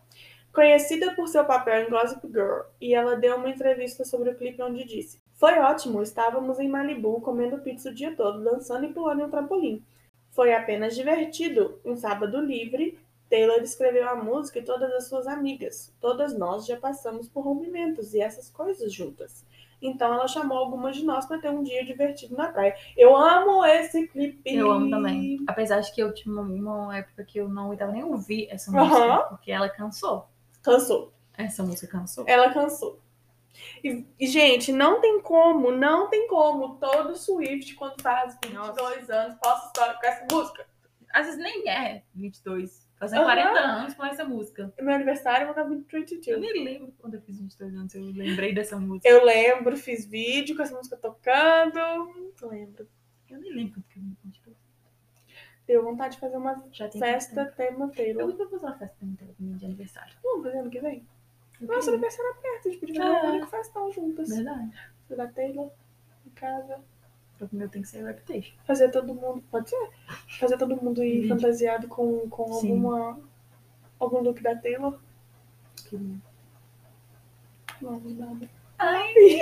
[0.54, 4.62] conhecida por seu papel em Gossip Girl, e ela deu uma entrevista sobre o clipe
[4.62, 9.22] onde disse: Foi ótimo, estávamos em Malibu comendo pizza o dia todo, dançando e pulando
[9.22, 9.84] em um trampolim.
[10.30, 13.00] Foi apenas divertido, um sábado livre.
[13.34, 15.92] Taylor escreveu a música e todas as suas amigas.
[16.00, 19.44] Todas nós já passamos por rompimentos e essas coisas juntas.
[19.82, 22.76] Então ela chamou algumas de nós para ter um dia divertido na praia.
[22.96, 24.40] Eu amo esse clipe.
[24.46, 25.44] Eu amo também.
[25.48, 28.98] Apesar de que eu tinha uma, época que eu não aguentava nem ouvir essa música,
[28.98, 29.28] Aham.
[29.30, 30.28] porque ela cansou.
[30.62, 31.12] Cansou.
[31.36, 32.26] Essa música cansou.
[32.28, 33.00] Ela cansou.
[33.84, 39.40] E, e, gente, não tem como, não tem como todo Swift, quando faz 22 anos,
[39.40, 40.68] possa história com essa música.
[41.12, 42.83] Às vezes nem é 22.
[43.04, 43.26] Fazendo Aham.
[43.34, 44.74] 40 anos com essa música.
[44.82, 46.28] Meu aniversário eu vou dar 22.
[46.28, 49.10] Eu nem lembro quando eu fiz 22 anos, eu lembrei dessa música.
[49.10, 51.80] Eu lembro, fiz vídeo com essa música tocando.
[52.44, 52.88] Lembro.
[53.30, 54.16] Eu nem lembro porque eu me.
[55.68, 56.56] Deu vontade de fazer uma
[57.00, 58.22] festa tema tempo.
[58.22, 58.38] Eu Taylor.
[58.38, 60.14] vou fazer uma festa inteira comigo de aniversário.
[60.24, 61.06] Vamos fazer ano que vem?
[61.62, 63.30] Eu Nossa, aniversário é perto, a gente podia fazer É.
[63.32, 64.30] único festão juntas.
[64.30, 64.72] Verdade.
[65.08, 65.72] Fazer da Taylor
[66.26, 66.80] em casa.
[67.52, 68.54] O meu tem que ser Reputation.
[68.66, 69.44] Fazer todo mundo.
[69.52, 69.90] Pode ser?
[70.40, 71.30] Fazer todo mundo ir Vídeo.
[71.36, 72.72] fantasiado com, com Sim.
[72.72, 73.20] alguma.
[74.00, 75.00] algum look da Taylor.
[75.90, 76.16] Queria.
[77.82, 78.50] Vamos, nada.
[78.80, 79.14] Ai!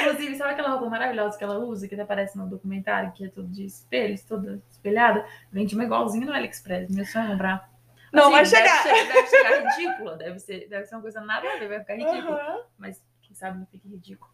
[0.00, 3.28] Inclusive, sabe aquela roupa maravilhosa que ela usa, que até aparece no documentário, que é
[3.28, 5.24] tudo de espelhos, toda espelhada?
[5.52, 6.90] Vende uma igualzinha no AliExpress.
[6.90, 7.70] Meu sonho é comprar.
[8.12, 8.82] Não, vai deve chegar.
[8.82, 10.16] ser- Deve, chegar ridícula.
[10.16, 12.40] Deve ser, deve ser uma coisa nada a ver, vai ficar ridícula.
[12.40, 12.60] Aham.
[12.78, 14.32] Mas quem sabe não fique ridículo.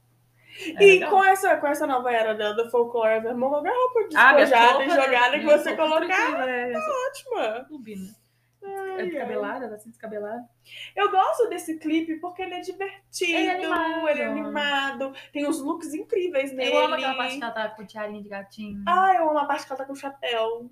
[0.77, 1.11] É E legal.
[1.11, 4.85] com essa, com essa nova era da, do folclore vermont, qualquer roupa Ah, despojada roupa,
[4.85, 6.73] e jogada que você colocar, É,
[7.09, 7.65] ótima.
[7.69, 8.23] combina.
[8.65, 8.69] É
[9.01, 10.45] Ai, descabelada, tá assim descabelada.
[10.95, 14.09] Eu gosto desse clipe porque ele é divertido, Ele é animado.
[14.09, 16.71] ele é animado, tem uns looks incríveis nele.
[16.73, 18.81] Eu amo aquela parte que ela tá com tiarinha de gatinho.
[18.87, 20.71] Ah, eu amo a parte que ela tá com chapéu.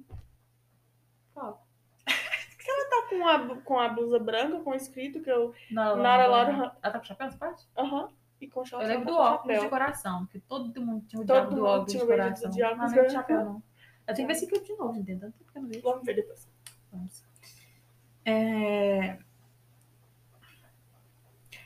[1.35, 1.67] Qual?
[2.71, 5.53] Ela tá com a, com a blusa branca, com escrito que eu.
[5.73, 7.67] Não, Not a lot of- Ela tá com chapéu nessa parte?
[7.77, 8.09] Aham.
[8.41, 8.87] E com chapéu.
[8.87, 9.63] Eu lembro do óculos chapéu.
[9.63, 12.51] de coração, porque todo mundo tinha o Todo diabo do óculos de coração.
[12.51, 13.63] de óculos Não, não de chapéu, não.
[14.07, 15.07] Eu tenho que ver esse clipe de novo, gente.
[15.07, 15.83] Tem tanto tempo que eu não vejo.
[15.83, 16.49] Vamos ver depois.
[16.91, 17.25] Vamos.
[18.25, 19.19] É...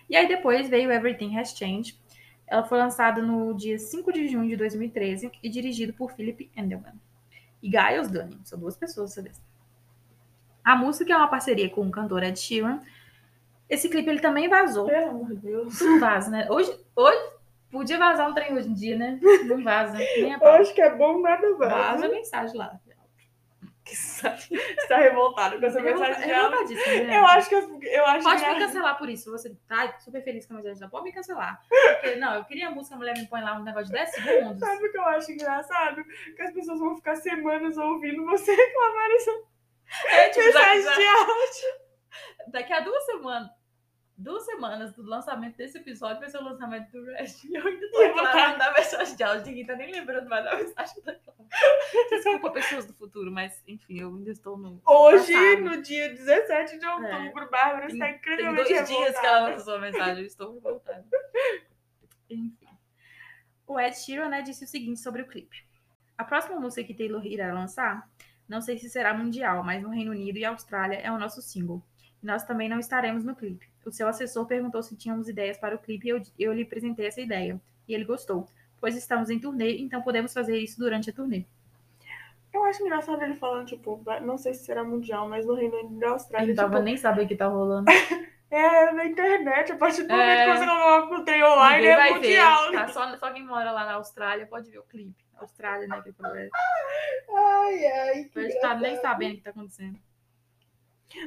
[0.08, 1.98] E aí depois veio Everything Has Changed.
[2.46, 7.00] Ela foi lançada no dia 5 de junho de 2013 e dirigido por Philip Endelman.
[7.62, 8.40] E Giles Dunning.
[8.44, 9.32] São duas pessoas, você vê.
[10.62, 12.80] A música é uma parceria com o cantor Ed Sheeran.
[13.68, 14.86] Esse clipe ele também vazou.
[14.86, 15.80] Pelo amor de Deus.
[15.80, 16.46] Não vaza, né?
[16.50, 17.30] Hoje, hoje
[17.70, 19.18] podia vazar um trem hoje em dia, né?
[19.44, 19.96] Não vaza.
[19.96, 22.06] Nem a Eu acho que é bom nada Vaza vaza.
[22.06, 22.78] a mensagem lá.
[23.84, 24.40] Que sabe?
[24.48, 26.50] Você tá revoltado com essa mensagem de áudio.
[26.50, 27.18] Revoltadíssima, né?
[27.18, 29.30] Eu acho que eu, eu acho Pode que me cancelar por isso.
[29.30, 31.60] Você tá super feliz com a mensagem da pode me cancelar.
[31.68, 34.10] Porque, não, eu queria a música, a mulher me põe lá um negócio de 10
[34.10, 34.58] segundos.
[34.60, 36.02] Sabe o que eu acho engraçado?
[36.34, 39.30] Que as pessoas vão ficar semanas ouvindo você reclamar essa
[40.06, 41.83] É, tipo, mensagem de áudio.
[42.48, 43.50] daqui a duas semanas,
[44.16, 47.26] duas semanas do lançamento desse episódio vai ser o lançamento do Red.
[47.44, 49.46] E eu ainda tô eu vou reclamando da mensagem de áudio.
[49.46, 51.14] Ninguém tá nem lembrando mais da mensagem da
[52.10, 54.80] Desculpa, pessoas do futuro, mas enfim, eu ainda estou no.
[54.86, 55.60] Hoje, passado.
[55.62, 58.08] no dia 17 de outubro, Bárbara está É.
[58.08, 59.50] Tem incrivelmente dois dias que ela revoltada.
[59.50, 61.06] lançou a mensagem, eu estou revoltada.
[62.28, 62.68] Enfim.
[63.66, 65.64] O Ed Sheeran né, disse o seguinte sobre o clipe.
[66.18, 68.08] A próxima música que Taylor irá lançar,
[68.48, 71.82] não sei se será mundial, mas no Reino Unido e Austrália é o nosso single.
[72.24, 73.68] E nós também não estaremos no clipe.
[73.84, 77.06] O seu assessor perguntou se tínhamos ideias para o clipe e eu, eu lhe apresentei
[77.06, 77.60] essa ideia.
[77.86, 78.48] E ele gostou.
[78.80, 81.44] Pois estamos em turnê, então podemos fazer isso durante a turnê.
[82.50, 86.00] Eu acho engraçado ele falando, tipo, não sei se será mundial, mas no Reino Unido
[86.00, 87.84] e Austrália, não tava tipo, nem sabendo o que tá rolando.
[88.50, 90.44] é na internet, a partir do momento É.
[90.46, 92.70] que você coloca o trem online, é mundial.
[92.70, 92.76] ver.
[92.78, 92.88] Tá?
[92.88, 95.22] Só, só quem mora lá na Austrália pode ver o clipe.
[95.36, 96.00] Austrália, né?
[96.00, 96.14] Que.
[97.36, 99.98] Ai, ai, que A gente tá nem sabendo o que tá acontecendo.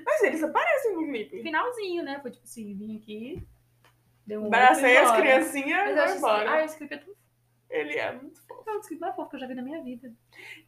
[0.06, 1.42] Mas eles aparecem no clipe.
[1.42, 2.20] Finalzinho, né?
[2.22, 3.48] Foi tipo assim, vim aqui.
[4.26, 6.52] Deu um Abracei as criancinhas e vai embora.
[6.52, 7.18] ah, esse clipe é tão fofo.
[7.70, 8.70] Ele é muito fofo.
[8.70, 10.12] É um clipe mais fofo que eu já vi na minha vida.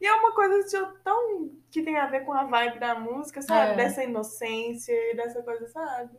[0.00, 3.42] E é uma coisa assim, tão que tem a ver com a vibe da música,
[3.42, 3.72] sabe?
[3.72, 3.76] É.
[3.76, 6.16] Dessa inocência e dessa coisa, sabe?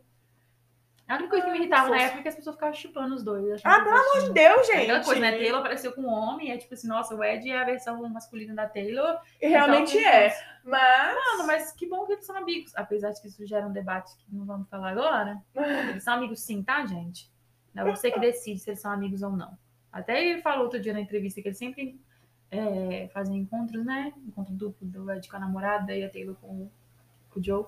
[1.08, 3.22] A única coisa que me irritava na época é que as pessoas ficavam chupando os
[3.22, 3.60] dois.
[3.64, 4.32] Ah, pelo amor de.
[4.32, 4.82] Deus, gente.
[4.82, 5.32] Aquela coisa, né?
[5.32, 8.54] Taylor apareceu com um homem, é tipo assim, nossa, o Ed é a versão masculina
[8.54, 9.18] da Taylor.
[9.40, 10.34] E realmente é.
[10.64, 11.14] Mas.
[11.14, 12.72] Mano, mas que bom que eles são amigos.
[12.76, 15.42] Apesar de que isso gera um debate que não vamos falar agora.
[15.90, 17.30] Eles são amigos sim, tá, gente?
[17.74, 19.56] É você que decide se eles são amigos ou não.
[19.90, 21.98] Até ele falou outro dia na entrevista que eles sempre
[22.50, 24.12] é, fazem encontros, né?
[24.26, 26.70] Encontro duplo do Ed com a namorada e a Taylor com,
[27.30, 27.64] com o Joe.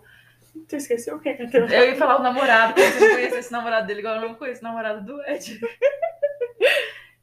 [0.68, 1.74] Tu esqueceu o que, Catarina?
[1.74, 4.34] Eu ia falar o namorado, se eu não conhecesse o namorado dele, igual eu não
[4.34, 5.60] conheço o namorado do Ed.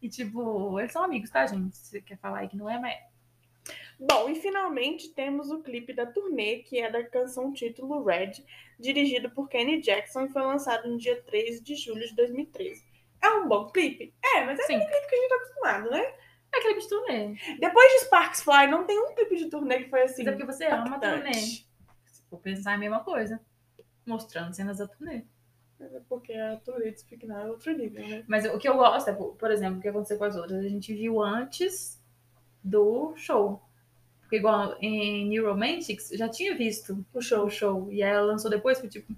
[0.02, 1.76] E tipo, eles são amigos, tá, gente?
[1.78, 2.98] Se você quer falar aí que não é, mas.
[4.00, 8.44] Bom, e finalmente temos o clipe da turnê, que é da canção título Red,
[8.80, 12.84] dirigido por Kenny Jackson e foi lançado no dia 3 de julho de 2013.
[13.22, 14.12] É um bom clipe?
[14.24, 14.76] É, mas é Sim.
[14.76, 16.14] aquele clipe que a gente tá acostumado, né?
[16.54, 17.36] É clipe de turnê.
[17.60, 20.24] Depois de Sparks Fly, não tem um clipe de turnê que foi assim.
[20.24, 21.32] Mas é porque você ama a turnê.
[22.32, 23.40] For pensar a mesma coisa.
[24.06, 25.24] Mostrando cenas da turnê.
[25.80, 28.24] Mas é porque a turnê de Speak Now é outro nível, né?
[28.28, 30.64] Mas o que eu gosto é, por exemplo, o que aconteceu com as outras.
[30.64, 32.02] A gente viu antes
[32.64, 33.62] do show.
[34.22, 37.46] Porque igual em New Romantics, já tinha visto O show.
[37.46, 37.92] o show.
[37.92, 39.14] E ela lançou depois, foi tipo,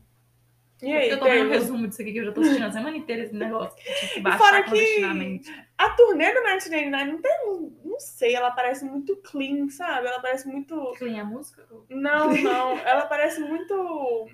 [0.81, 2.71] E aí, eu tô vendo um resumo disso aqui que eu já tô assistindo a
[2.71, 3.75] semana inteira esse negócio.
[3.77, 5.41] que que fora que-.
[5.77, 7.73] A turnê do 1989 não tem.
[7.93, 10.07] Não sei, ela parece muito clean, sabe?
[10.07, 10.93] Ela parece muito.
[10.97, 11.63] Clean a música?
[11.89, 12.71] Não, não.
[12.79, 14.27] Ela parece muito.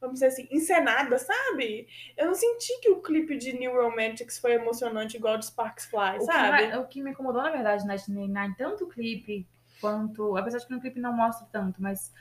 [0.00, 1.88] Vamos dizer assim, encenada, sabe?
[2.16, 6.16] Eu não senti que o clipe de New Romantics foi emocionante igual de Sparks Fly,
[6.16, 6.50] O que, sabe?
[6.50, 9.46] mais- o que me incomodou, na verdade, na 1989, tanto o clipe
[9.80, 10.36] quanto.
[10.36, 12.12] Apesar de que no clipe não mostra tanto, mas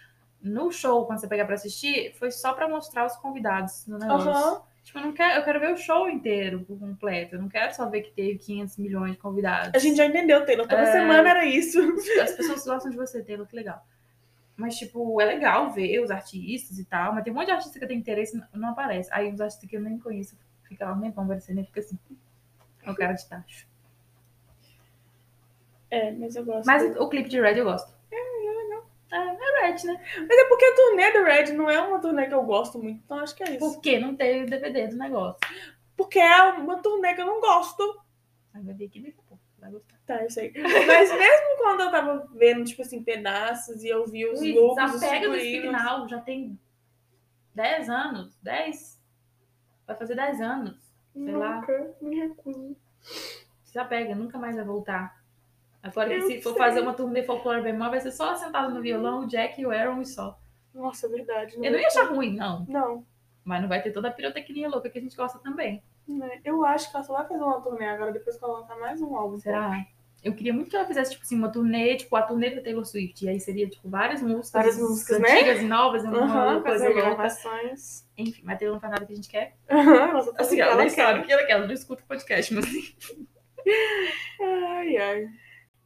[0.41, 4.29] no show, quando você pegar pra assistir, foi só pra mostrar os convidados no negócio.
[4.31, 4.61] Aham.
[4.85, 7.35] Tipo, eu não quero, eu quero ver o show inteiro por completo.
[7.35, 9.71] Eu não quero só ver que teve 500 milhões de convidados.
[9.73, 10.67] A gente já entendeu, Taylor.
[10.67, 10.91] Toda É.
[10.91, 11.79] semana era isso.
[12.21, 13.83] As pessoas gostam de você, Taylor, que legal.
[14.55, 17.77] Mas, tipo, é legal ver os artistas e tal, mas tem um monte de artista
[17.79, 19.09] que eu tenho interesse e não- aparece.
[19.11, 21.97] Aí os artistas que eu nem conheço ficam lá, nem vão aparecer, nem fica assim.
[22.83, 23.67] É o cara de tacho.
[25.89, 26.65] É, mas eu gosto.
[26.65, 27.91] Mas o clipe de Red eu gosto.
[28.11, 28.89] É, é legal.
[29.11, 30.01] É, é Red, né?
[30.27, 33.01] Mas é porque a turnê do Red não é uma turnê que eu gosto muito,
[33.03, 33.59] então acho que é isso.
[33.59, 35.39] Por que não teve o DVD do negócio?
[35.95, 38.01] Porque é uma turnê que eu não gosto.
[38.53, 39.43] Aí vai ver aqui daqui a pouco.
[39.59, 39.95] Vai gostar.
[40.05, 40.53] Tá, isso aí.
[40.55, 44.83] Mas mesmo quando eu tava vendo, tipo assim, pedaços e eu vi os Luiz, logos,
[44.83, 45.35] os desapega do.
[45.35, 46.59] Spignal, já tem
[47.55, 48.37] 10 anos.
[48.41, 49.01] 10?
[49.87, 50.93] Vai fazer 10 anos.
[51.13, 51.55] sei lá.
[51.55, 52.77] Nunca me recuso.
[53.63, 55.24] Desapega, nunca mais vai voltar.
[55.85, 56.57] Agora que Eu se for sei.
[56.57, 59.71] fazer uma turnê folclore bemol, vai ser só sentado no violão, o Jack e o
[59.71, 60.37] Aaron e só.
[60.73, 61.55] Nossa, é verdade.
[61.55, 62.65] Eu não ia achar ruim, não.
[62.67, 63.05] Não,
[63.43, 65.83] Mas não vai ter toda a pirotecnia louca que a gente gosta também.
[66.07, 66.39] né?
[66.43, 68.99] eu acho que ela só vai fazer uma turnê agora, depois que ela lançar mais
[69.01, 69.37] um álbum.
[69.39, 69.85] Será?
[70.23, 72.83] Eu queria muito que ela fizesse, tipo assim, uma turnê, tipo, a turnê da Taylor
[72.83, 73.23] Swift.
[73.23, 74.51] E aí seria, tipo, várias músicas.
[74.51, 75.31] Várias músicas, né?
[75.31, 76.99] antigas e novas, uma com as coisa louca.
[77.01, 78.07] regravações.
[78.17, 79.55] Enfim, mas Taylor não faz nada que a gente quer.
[80.25, 82.07] Só tá Assim, ela ela nem sabe o que ela quer, ela não escuta o
[82.07, 82.95] podcast, mas assim.
[84.41, 85.27] Ai, ai.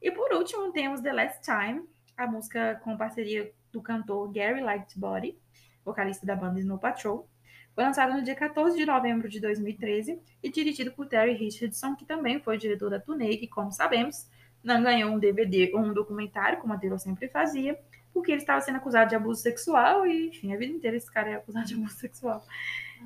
[0.02, 1.84] E por último, temos The Last Time,
[2.16, 5.38] a música com parceria do cantor Gary Lightbody,
[5.84, 7.28] vocalista da banda Snow Patrol.
[7.76, 12.06] Foi lançado no dia 14 de novembro de 2013 e dirigido por Terry Richardson, que
[12.06, 14.28] também foi diretor da turnê, que, como sabemos,
[14.64, 17.80] não ganhou um DVD ou um documentário, como a Taylor sempre fazia,
[18.14, 21.30] porque ele estava sendo acusado de abuso sexual e, enfim, a vida inteira esse cara
[21.30, 22.44] é acusado de abuso sexual.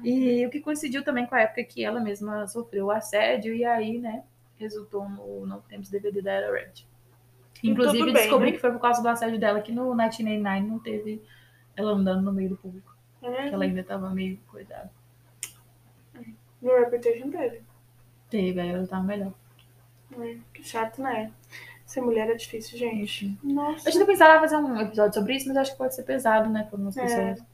[0.03, 3.99] E o que coincidiu também com a época que ela mesma sofreu assédio e aí,
[3.99, 4.23] né,
[4.63, 6.85] resultou no Não Temos DVD da Era Red.
[7.63, 8.51] Inclusive, bem, descobri né?
[8.53, 11.23] que foi por causa do assédio dela que no 1989 não teve
[11.75, 12.93] ela andando no meio do público.
[13.21, 14.91] É, Que ela ainda tava meio cuidada.
[16.61, 17.61] No Reputation teve.
[18.29, 19.33] Teve, aí ela tava melhor.
[20.19, 21.31] É, que chato, né?
[21.85, 23.25] Ser mulher é difícil, gente.
[23.25, 23.37] Enfim.
[23.43, 23.87] Nossa.
[23.87, 26.63] A gente pensava fazer um episódio sobre isso, mas acho que pode ser pesado, né,
[26.63, 27.53] para algumas É, pessoas.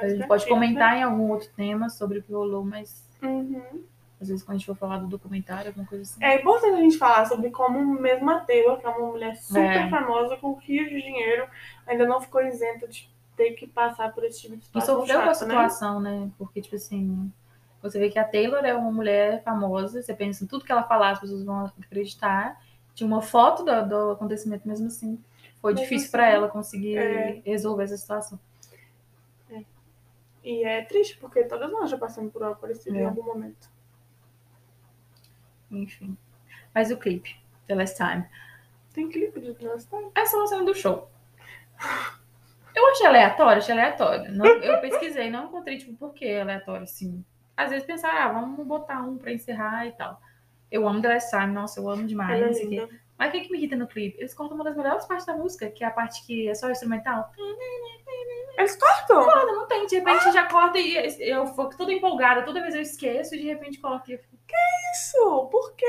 [0.00, 3.28] A gente pode comentar em algum outro tema sobre o que rolou, mas Né?
[3.28, 3.84] Uhum.
[4.24, 6.22] Às vezes quando a gente for falar do documentário, alguma coisa assim.
[6.24, 9.62] É importante a gente falar sobre como mesmo a Taylor, que é uma mulher super
[9.86, 9.88] É.
[9.90, 11.46] famosa, com rios de dinheiro,
[11.86, 15.16] ainda não ficou isenta de ter que passar por esse tipo de E situação sofreu
[15.16, 15.34] com a né?
[15.34, 16.30] situação, né?
[16.38, 17.32] Porque, tipo assim,
[17.82, 20.84] você vê que a Taylor é uma mulher famosa, você pensa em tudo que ela
[20.84, 22.60] falar, as pessoas vão acreditar.
[22.94, 25.18] Tinha uma foto do, do acontecimento mesmo assim.
[25.60, 27.42] Foi Mesmo difícil assim, pra ela conseguir é.
[27.44, 28.38] resolver essa situação.
[30.42, 33.04] E é triste, porque todas nós já passamos por algo parecido em É.
[33.06, 33.68] algum momento.
[35.70, 36.16] Enfim.
[36.74, 38.24] Mas o clipe, The Last Time.
[38.92, 40.10] Tem clipe de Last Time?
[40.14, 41.10] Essa é uma cena do show.
[42.74, 44.32] Eu achei aleatório, achei aleatório.
[44.32, 47.24] Não, eu pesquisei, não encontrei, tipo, por que aleatório, assim.
[47.56, 50.20] Às vezes pensar, ah, vamos botar um pra encerrar e tal.
[50.70, 52.88] Eu amo The Last Time, nossa, eu amo demais, Ela é linda.
[53.18, 54.18] Mas o que, que me irrita no clipe?
[54.18, 56.70] Eles cortam uma das melhores partes da música, que é a parte que é só
[56.70, 57.30] instrumental.
[58.58, 59.24] Eles cortam?
[59.24, 59.86] Corta, não tem.
[59.86, 62.44] De repente já corta e eu fico toda empolgada.
[62.44, 64.10] Toda vez eu esqueço e de repente coloca.
[64.10, 64.36] e eu fico,
[64.94, 65.86] Isso, por quê?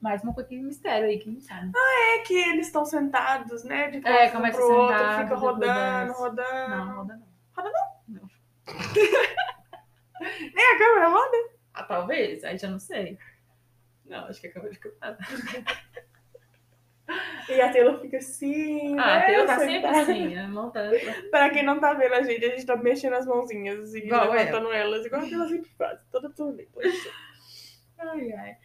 [0.00, 1.72] Mais uma coisa que mistério aí, que não sabe.
[1.76, 3.90] É que eles estão sentados, né?
[3.90, 6.68] De É, começa pro outro, sentado, fica rodando, rodando.
[6.68, 7.26] Não, roda não.
[7.56, 8.20] Roda não?
[8.20, 8.30] Não.
[10.54, 11.36] Nem a câmera roda?
[11.74, 12.44] Ah, talvez.
[12.44, 13.18] Aí já não sei.
[14.08, 15.16] Não, acho que acabou de cortar.
[17.48, 18.98] E a Taylor fica assim.
[18.98, 20.00] Ah, a né, Taylor tá sempre sentada.
[20.00, 20.48] assim, né?
[20.48, 20.96] montando.
[21.30, 24.32] Pra quem não tá vendo a gente, a gente tá mexendo as mãozinhas e Igual
[24.32, 26.66] levantando elas, igual a Taylor sempre faz, toda turnê.
[27.98, 28.56] Ai, ai.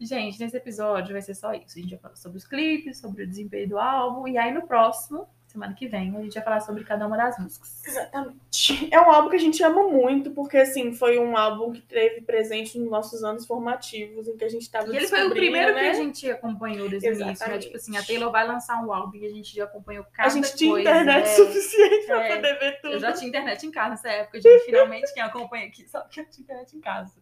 [0.00, 1.78] Gente, nesse episódio vai ser só isso.
[1.78, 4.26] A gente vai falar sobre os clipes, sobre o desempenho do álbum.
[4.26, 7.38] E aí no próximo, semana que vem, a gente vai falar sobre cada uma das
[7.38, 7.82] músicas.
[7.86, 8.88] Exatamente.
[8.92, 12.20] É um álbum que a gente ama muito, porque assim, foi um álbum que teve
[12.22, 15.74] presente nos nossos anos formativos, em que a gente tava E ele foi o primeiro
[15.74, 15.80] né?
[15.80, 17.58] que a gente acompanhou desde o início, né?
[17.58, 20.32] Tipo assim, a Taylor vai lançar um álbum e a gente já acompanhou cada A
[20.32, 20.88] gente tinha coisa.
[20.90, 21.26] internet é.
[21.34, 22.36] suficiente pra É.
[22.36, 22.92] poder ver tudo.
[22.94, 24.64] Eu já tinha internet em casa nessa época, gente.
[24.64, 27.12] Finalmente quem acompanha aqui sabe que eu tinha internet em casa.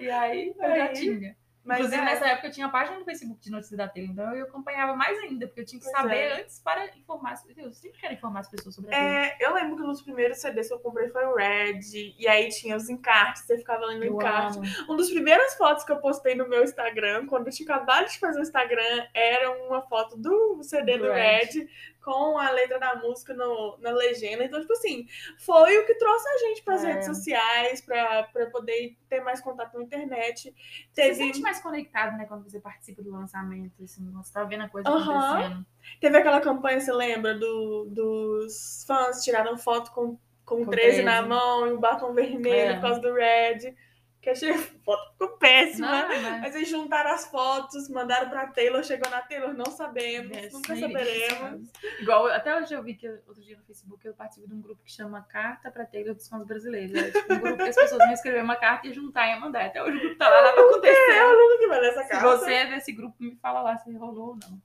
[0.00, 1.36] E aí eu já Aí, tinha.
[1.64, 4.10] Mas Inclusive, é, nessa época eu tinha a página do Facebook de notícias da Taylor,
[4.12, 6.40] então eu acompanhava mais ainda, porque eu tinha que Pois saber é.
[6.40, 7.34] antes para informar.
[7.56, 10.66] Eu sempre quero informar as pessoas sobre a é, eu lembro que nos primeiros CDs
[10.66, 11.80] que eu comprei foi o Red,
[12.18, 14.58] e aí tinha os encartes, você ficava lendo Eu encarte.
[14.58, 14.66] amo.
[14.88, 18.18] Uma das primeiras fotos que eu postei no meu Instagram, quando eu tinha acabado de
[18.18, 21.68] fazer o Instagram, era uma foto do CD do, Do Red, Red.
[22.02, 24.44] Com a letra da música no- na legenda.
[24.44, 25.06] Então, tipo assim,
[25.38, 26.92] foi o que trouxe a gente para as É.
[26.92, 30.54] redes sociais, para poder ter mais contato na internet.
[30.90, 34.44] Você Teve, se sente mais conectado, né, quando você participa do lançamento, assim, você tá
[34.44, 35.38] vendo a coisa Aham.
[35.38, 35.66] acontecendo.
[36.00, 41.18] teve aquela campanha, você lembra, do, dos fãs tiraram foto com, com, Com 13 na
[41.18, 41.28] 13.
[41.28, 42.74] mão e o batom vermelho É.
[42.74, 43.74] por causa do Red.
[44.22, 45.90] Que achei a foto ficou péssima.
[45.90, 46.40] Não, mas...
[46.40, 50.74] Mas eles juntaram as fotos, mandaram pra Taylor, chegou na Taylor, não sabemos, É, nunca
[50.76, 50.80] sim.
[50.80, 51.68] saberemos.
[51.98, 54.80] Igual, até hoje eu vi que outro dia no Facebook eu participo de um grupo
[54.84, 56.94] que chama Carta pra Taylor dos Fãs Brasileiros.
[56.96, 59.66] É tipo um grupo que as pessoas vão escrever uma carta e juntar e mandar.
[59.66, 61.14] Até hoje o grupo tá lá, nada aconteceu.
[61.14, 62.28] Eu nunca que vai nessa Se carta.
[62.38, 64.62] você é desse grupo, me fala lá se rolou ou não.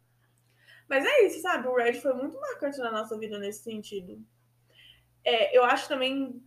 [0.88, 1.67] Mas é isso, sabe?
[1.67, 4.24] O Red foi muito marcante na nossa vida nesse sentido.
[5.26, 6.41] É, eu acho também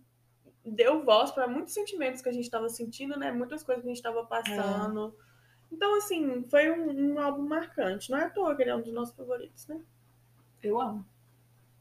[0.70, 3.32] deu voz para muitos sentimentos que a gente estava sentindo, né?
[3.32, 5.14] Muitas coisas que a gente estava passando.
[5.70, 8.10] Então, assim, foi um, um álbum marcante.
[8.10, 9.80] Não é à toa que ele é um dos nossos favoritos, né?
[10.62, 11.04] Eu amo.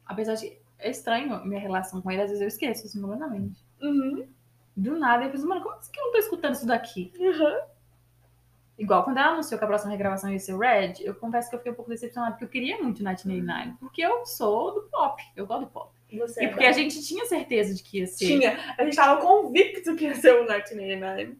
[0.06, 0.58] Apesar de.
[0.82, 3.62] É estranho minha relação com ele, às vezes eu esqueço, assim, completamente.
[3.82, 4.25] Uhum.
[4.78, 7.11] Do nada, eu penso, mano, como assim que eu não tô escutando isso daqui?
[7.20, 7.59] Uhum.
[8.78, 11.59] Igual, quando ela anunciou que a próxima regravação ia ser Red, eu confesso que eu
[11.59, 13.78] fiquei um pouco decepcionada, porque eu queria muito 1989.
[13.78, 15.99] Porque eu sou do pop, eu gosto do pop.
[16.18, 18.26] Você E é porque a gente tinha certeza de que ia ser.
[18.26, 18.57] Tinha.
[18.78, 21.38] A gente tava convicto que ia ser o 1989.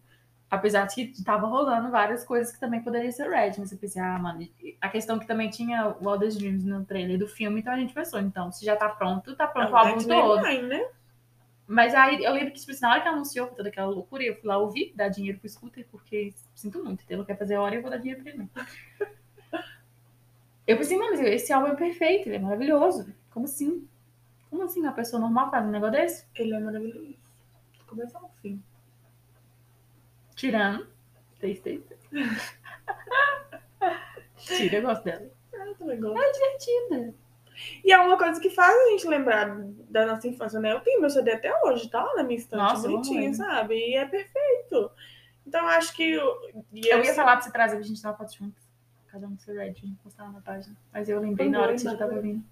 [0.50, 4.02] Apesar de que tava rolando várias coisas que também poderia ser Red, mas eu pensei,
[4.02, 4.48] ah, mano,
[4.80, 7.94] a questão que também tinha o Wildest Dreams no trailer do filme, então a gente
[7.94, 10.08] pensou, então, se já tá pronto, tá pronto o álbum todo.
[10.08, 10.88] 1989, né?
[11.68, 14.34] Mas aí eu lembro que, tipo, assim, na hora que anunciou toda aquela loucura, eu
[14.34, 17.76] fui lá ouvir, dar dinheiro pro scooter, porque sinto muito, ele não quer fazer hora,
[17.76, 18.48] eu vou dar dinheiro pra ele.
[20.66, 23.12] Eu pensei, mas esse álbum é perfeito, ele é maravilhoso.
[23.30, 23.88] Como assim?
[24.50, 26.26] Como assim uma pessoa normal faz um negócio desse?
[26.34, 27.14] Ele é maravilhoso.
[27.86, 28.60] Começa ao fim.
[30.34, 30.88] Tirando.
[31.40, 32.00] Taste, taste.
[34.36, 35.30] Tira, eu gosto dela.
[35.54, 36.18] Ah, eu também gosto.
[36.18, 37.14] É divertida.
[37.84, 39.54] E é uma coisa que faz a gente lembrar
[39.90, 40.72] da nossa infância, né?
[40.72, 43.74] Eu tenho meu CD até hoje, tá lá na minha estante, Nossa, eu bonitinho, sabe?
[43.74, 44.90] E é perfeito.
[45.46, 46.12] Então eu acho que.
[46.12, 48.70] Eu, e Eu ia falar pra você trazer pra gente dar uma foto juntos.
[49.08, 50.74] Cada um no seu red, a gente postar lá na página.
[50.92, 52.42] Mas eu lembrei na hora que você já tava vindo.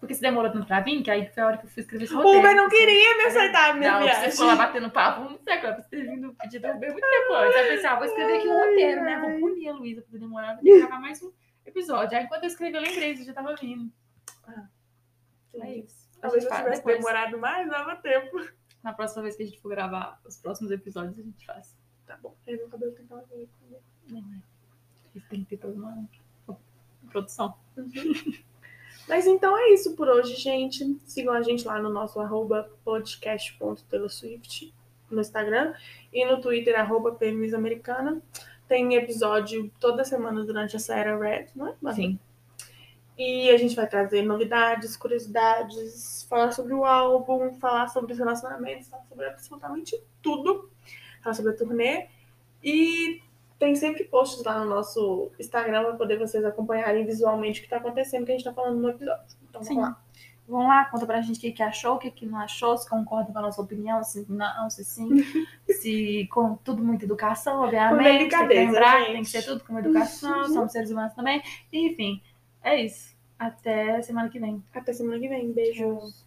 [0.00, 2.04] Porque você demorou tanto pra vir, que aí foi a hora que eu fui escrever
[2.04, 2.38] esse O roteiro.
[2.38, 4.30] Uber não queria me aceitar minha Não, viagem.
[4.30, 7.32] ficou lá batendo papo, não sei agora, você ter vindo pedir do Uber muito tempo
[7.34, 7.56] antes.
[7.56, 9.20] Aí eu pensei, ah, vou escrever aqui um roteiro, né?
[9.20, 11.30] Vou punir a Luísa pra demorar, vou gravar mais um
[11.66, 12.16] episódio.
[12.16, 13.92] Aí enquanto eu escrevi, eu lembrei, você já tava vindo.
[15.60, 16.08] É isso.
[16.20, 16.96] Talvez eu tivesse depois.
[16.96, 18.40] demorado mais, dava tempo.
[18.82, 21.76] Na próxima vez que a gente for gravar os próximos episódios, a gente faz.
[22.06, 22.34] Tá bom.
[22.48, 23.26] Aí meu cabelo tem que estar.
[24.08, 24.40] Não é.
[25.14, 26.08] Isso tem que ter toda uma
[27.10, 27.54] produção.
[29.10, 30.96] Mas então é isso por hoje, gente.
[31.04, 34.72] Sigam a gente lá no nosso arroba podcast.teloswift
[35.10, 35.74] no Instagram
[36.12, 38.22] e no Twitter, arroba PMISamericana.
[38.68, 41.70] Tem episódio toda semana durante essa era Red, não é?
[41.82, 41.96] Bárbara?
[41.96, 42.20] Sim.
[43.18, 48.86] E a gente vai trazer novidades, curiosidades, falar sobre o álbum, falar sobre os relacionamentos,
[48.86, 50.70] falar sobre absolutamente tudo.
[51.20, 52.06] Falar sobre a turnê.
[52.62, 53.20] E
[53.60, 57.76] tem sempre posts lá no nosso Instagram para poder vocês acompanharem visualmente o que está
[57.76, 59.22] acontecendo, que a gente está falando no episódio.
[59.48, 59.74] Então Sim.
[59.76, 60.02] vamos lá.
[60.48, 62.88] Vão lá, conta pra gente o que, que achou, o que, que não achou, se
[62.90, 65.08] concorda com a nossa opinião, se não, se sim,
[65.80, 67.98] se com tudo muita educação, obviamente.
[68.02, 69.12] tem que delicadeza, lembrar que gente.
[69.12, 70.48] tem que ser tudo com educação, Uhum.
[70.54, 71.40] somos seres humanos também.
[71.72, 72.20] Enfim,
[72.64, 73.14] é isso.
[73.38, 74.60] Até semana que vem.
[74.74, 75.52] Até semana que vem.
[75.52, 76.26] Beijos.